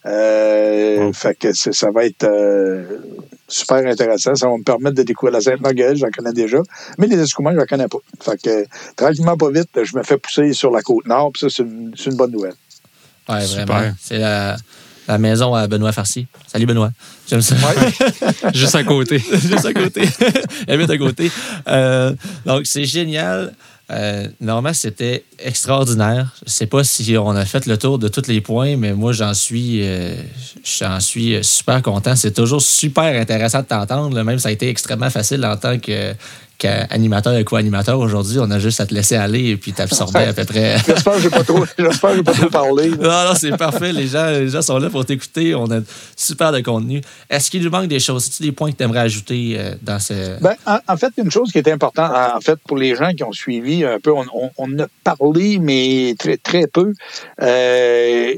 [0.03, 2.27] Fait que ça va être
[3.47, 4.35] super intéressant.
[4.35, 6.57] Ça va me permettre de découvrir la Sainte-Marguerite, j'en connais déjà,
[6.97, 7.99] mais les Escoumins, je ne connais pas.
[8.19, 11.47] Fait que tranquillement, pas vite, je me fais pousser sur la côte nord, puis ça,
[11.49, 12.55] c'est une, une bonne nouvelle.
[13.29, 13.93] Oui, vraiment.
[13.99, 14.57] C'est la,
[15.07, 16.27] la, maison à Benoît Farcy.
[16.47, 16.91] Salut Benoît.
[17.27, 17.55] J'aime ça.
[18.53, 19.19] Juste à côté.
[19.31, 20.01] Juste à côté.
[20.67, 21.31] Habite à côté.
[21.67, 22.13] Euh,
[22.45, 23.53] donc, c'est génial.
[23.93, 26.33] Euh, normalement, c'était extraordinaire.
[26.39, 28.93] Je ne sais pas si on a fait le tour de tous les points, mais
[28.93, 30.15] moi, j'en suis, euh,
[30.63, 32.15] j'en suis super content.
[32.15, 34.21] C'est toujours super intéressant de t'entendre.
[34.23, 36.13] Même ça a été extrêmement facile en tant que
[36.65, 40.33] animateur et co-animateur aujourd'hui, on a juste à te laisser aller et puis t'absorber à
[40.33, 40.77] peu près.
[40.85, 41.65] J'espère que je n'ai pas trop,
[42.23, 42.89] pas trop parlé.
[42.89, 43.93] non, non, c'est parfait.
[43.93, 45.55] Les gens, les gens sont là pour t'écouter.
[45.55, 45.79] On a
[46.15, 47.01] super de contenu.
[47.29, 48.27] Est-ce qu'il nous manque des choses?
[48.27, 50.41] Est-ce des points que tu aimerais ajouter euh, dans ce.
[50.41, 53.31] Ben, en, fait, une chose qui est importante, en fait, pour les gens qui ont
[53.31, 54.25] suivi un peu, on,
[54.57, 56.93] on, a parlé, mais très, très peu.
[57.41, 58.33] Euh,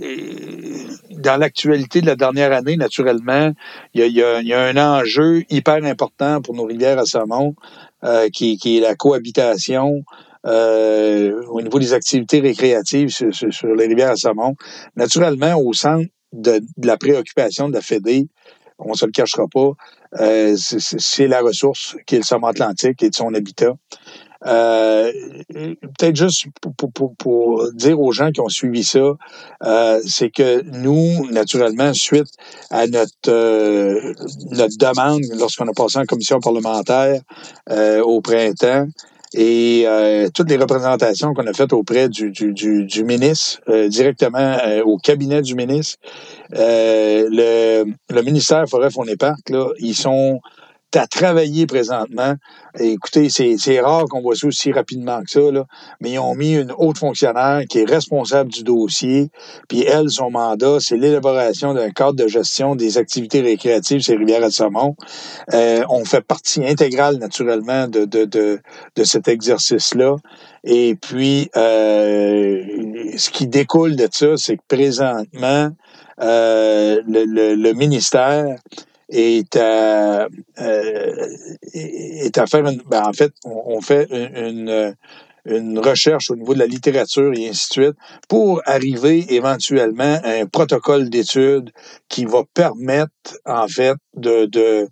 [1.12, 3.52] dans l'actualité de la dernière année, naturellement,
[3.94, 7.56] il y a, y a, un enjeu hyper important pour nos rivières à saumon.
[8.06, 10.04] Euh, qui, qui, est la cohabitation
[10.46, 14.56] euh, au niveau des activités récréatives sur, sur, les rivières à saumon.
[14.96, 18.28] Naturellement, au centre de, la préoccupation de la Fédé,
[18.78, 19.72] on ne se le cachera pas,
[20.20, 23.74] euh, c'est la ressource qui est le saumon atlantique et de son habitat.
[24.46, 25.12] Euh,
[25.50, 29.00] peut-être juste pour, pour, pour, dire aux gens qui ont suivi ça,
[29.64, 32.28] euh, c'est que nous, naturellement, suite
[32.70, 34.14] à notre, euh,
[34.52, 37.22] notre demande lorsqu'on a passé en commission parlementaire
[37.72, 38.88] euh, au printemps,
[39.38, 39.86] et
[40.34, 45.42] toutes les représentations qu'on a faites auprès du, du, du, du ministre, directement au cabinet
[45.42, 45.98] du ministre,
[46.52, 50.40] le, le ministère Forêt Faune et Parc, là, ils sont
[50.98, 52.36] à travailler présentement.
[52.80, 55.66] écoutez, c'est rare qu'on voit ça aussi rapidement que ça, là,
[56.02, 59.30] mais ils ont mis une haute fonctionnaire qui est responsable du dossier.
[59.68, 64.46] Puis elle, son mandat, c'est l'élaboration d'un cadre de gestion des activités récréatives sur rivières
[64.46, 64.96] de Saumon.
[65.54, 68.60] Euh, on fait partie intégrale, naturellement, de, de, de,
[68.96, 70.16] de cet exercice-là.
[70.64, 72.64] Et puis, euh,
[73.18, 75.70] ce qui découle de ça, c'est que présentement,
[76.22, 78.58] euh, le, le, ministère
[79.10, 80.28] est à,
[81.74, 84.96] est à faire une, ben en fait, on, fait une,
[85.46, 87.96] une, recherche au niveau de la littérature et ainsi de suite
[88.28, 91.72] pour arriver éventuellement à un protocole d'étude
[92.10, 94.88] qui va permettre, en fait, de, de,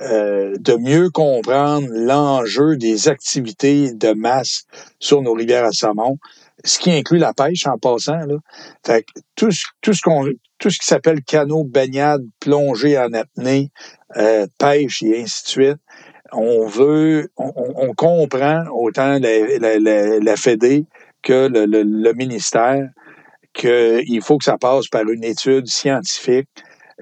[0.00, 4.64] euh, de mieux comprendre l'enjeu des activités de masse
[4.98, 6.16] sur nos rivières à saumon,
[6.64, 8.16] ce qui inclut la pêche en passant.
[8.26, 8.36] Là.
[8.84, 9.50] Fait que tout,
[9.82, 10.26] tout ce qu'on
[10.60, 13.70] tout ce qui s'appelle canot, baignade, plongée en apnée,
[14.16, 15.78] euh, pêche et ainsi de suite.
[16.32, 20.84] On veut, on, comprend autant la, la, la, Fédé
[21.22, 22.88] que le, le, ministère
[23.52, 26.48] qu'il faut que ça passe par une étude scientifique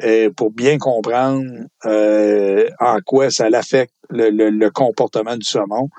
[0.03, 1.45] euh, pour bien comprendre
[1.85, 5.91] euh, en quoi ça affecte le, le, comportement du saumon.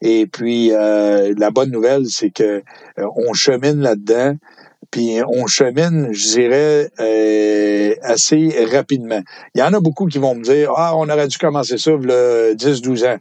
[0.00, 2.64] Et puis la bonne nouvelle, c'est que
[2.96, 4.34] on chemine là-dedans.
[4.92, 9.22] Puis on chemine, je dirais, euh, assez rapidement.
[9.54, 11.92] Il y en a beaucoup qui vont me dire Ah, on aurait dû commencer ça
[11.92, 13.18] le 10-12 ans.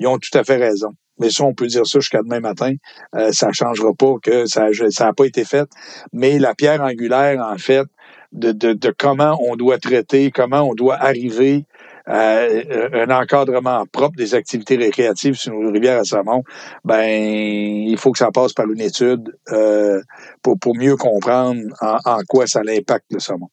[0.00, 0.88] Ils ont tout à fait raison.
[1.20, 2.72] Mais ça, on peut dire ça jusqu'à demain matin.
[3.14, 5.68] Euh, ça ne changera pas que ça n'a pas été fait.
[6.14, 7.86] Mais la pierre angulaire, en fait,
[8.32, 11.66] de, de, de comment on doit traiter, comment on doit arriver
[12.08, 16.42] euh, un encadrement propre des activités récréatives sur nos rivières à Saumon,
[16.84, 20.00] ben il faut que ça passe par une étude euh,
[20.42, 23.48] pour, pour mieux comprendre en, quoi ça impacte le saumon.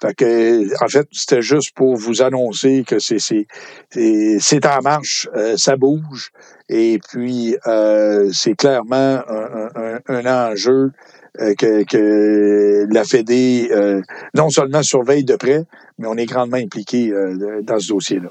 [0.00, 5.56] Fait que, en fait, c'était juste pour vous annoncer que c'est c'est en marche, euh,
[5.56, 6.30] ça bouge,
[6.68, 7.56] et puis
[8.32, 10.90] c'est clairement un, un, un enjeu euh,
[11.38, 14.00] que, que, la Fédé euh,
[14.34, 15.64] non seulement surveille de près,
[15.98, 18.30] mais on est grandement impliqué euh, dans ce dossier-là.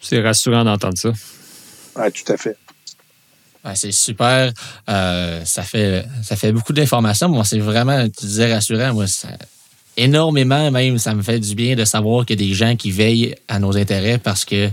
[0.00, 1.12] C'est rassurant d'entendre ça.
[1.96, 2.56] Oui, tout à fait.
[3.74, 4.52] c'est super.
[4.86, 7.28] ça, fait, ça fait beaucoup d'informations.
[7.28, 8.92] Moi, c'est vraiment, tu disais rassurant.
[8.92, 9.06] Moi,
[9.96, 12.90] énormément même, ça me fait du bien de savoir qu'il y a des gens qui
[12.90, 14.68] veillent à nos intérêts parce que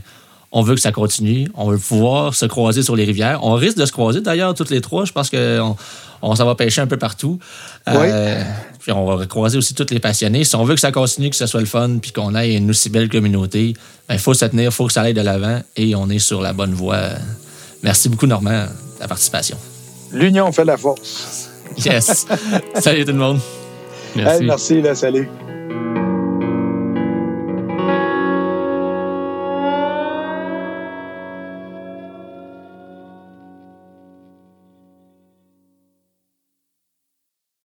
[0.51, 1.47] on veut que ça continue.
[1.55, 3.39] On veut pouvoir se croiser sur les rivières.
[3.43, 5.05] On risque de se croiser d'ailleurs toutes les trois.
[5.05, 5.77] Je pense qu'on
[6.21, 7.39] on, s'en va pêcher un peu partout.
[7.87, 8.43] Euh,
[8.79, 10.43] puis on va croiser aussi tous les passionnés.
[10.43, 12.69] Si on veut que ça continue, que ce soit le fun, puis qu'on ait une
[12.69, 13.75] aussi belle communauté, il
[14.09, 16.41] ben, faut se tenir, il faut que ça aille de l'avant et on est sur
[16.41, 17.01] la bonne voie.
[17.83, 19.57] Merci beaucoup, Normand, de la participation.
[20.11, 21.49] L'union fait la force.
[21.77, 22.27] Yes.
[22.79, 23.39] salut tout le monde.
[24.15, 24.43] Merci.
[24.43, 25.29] merci, là, salut.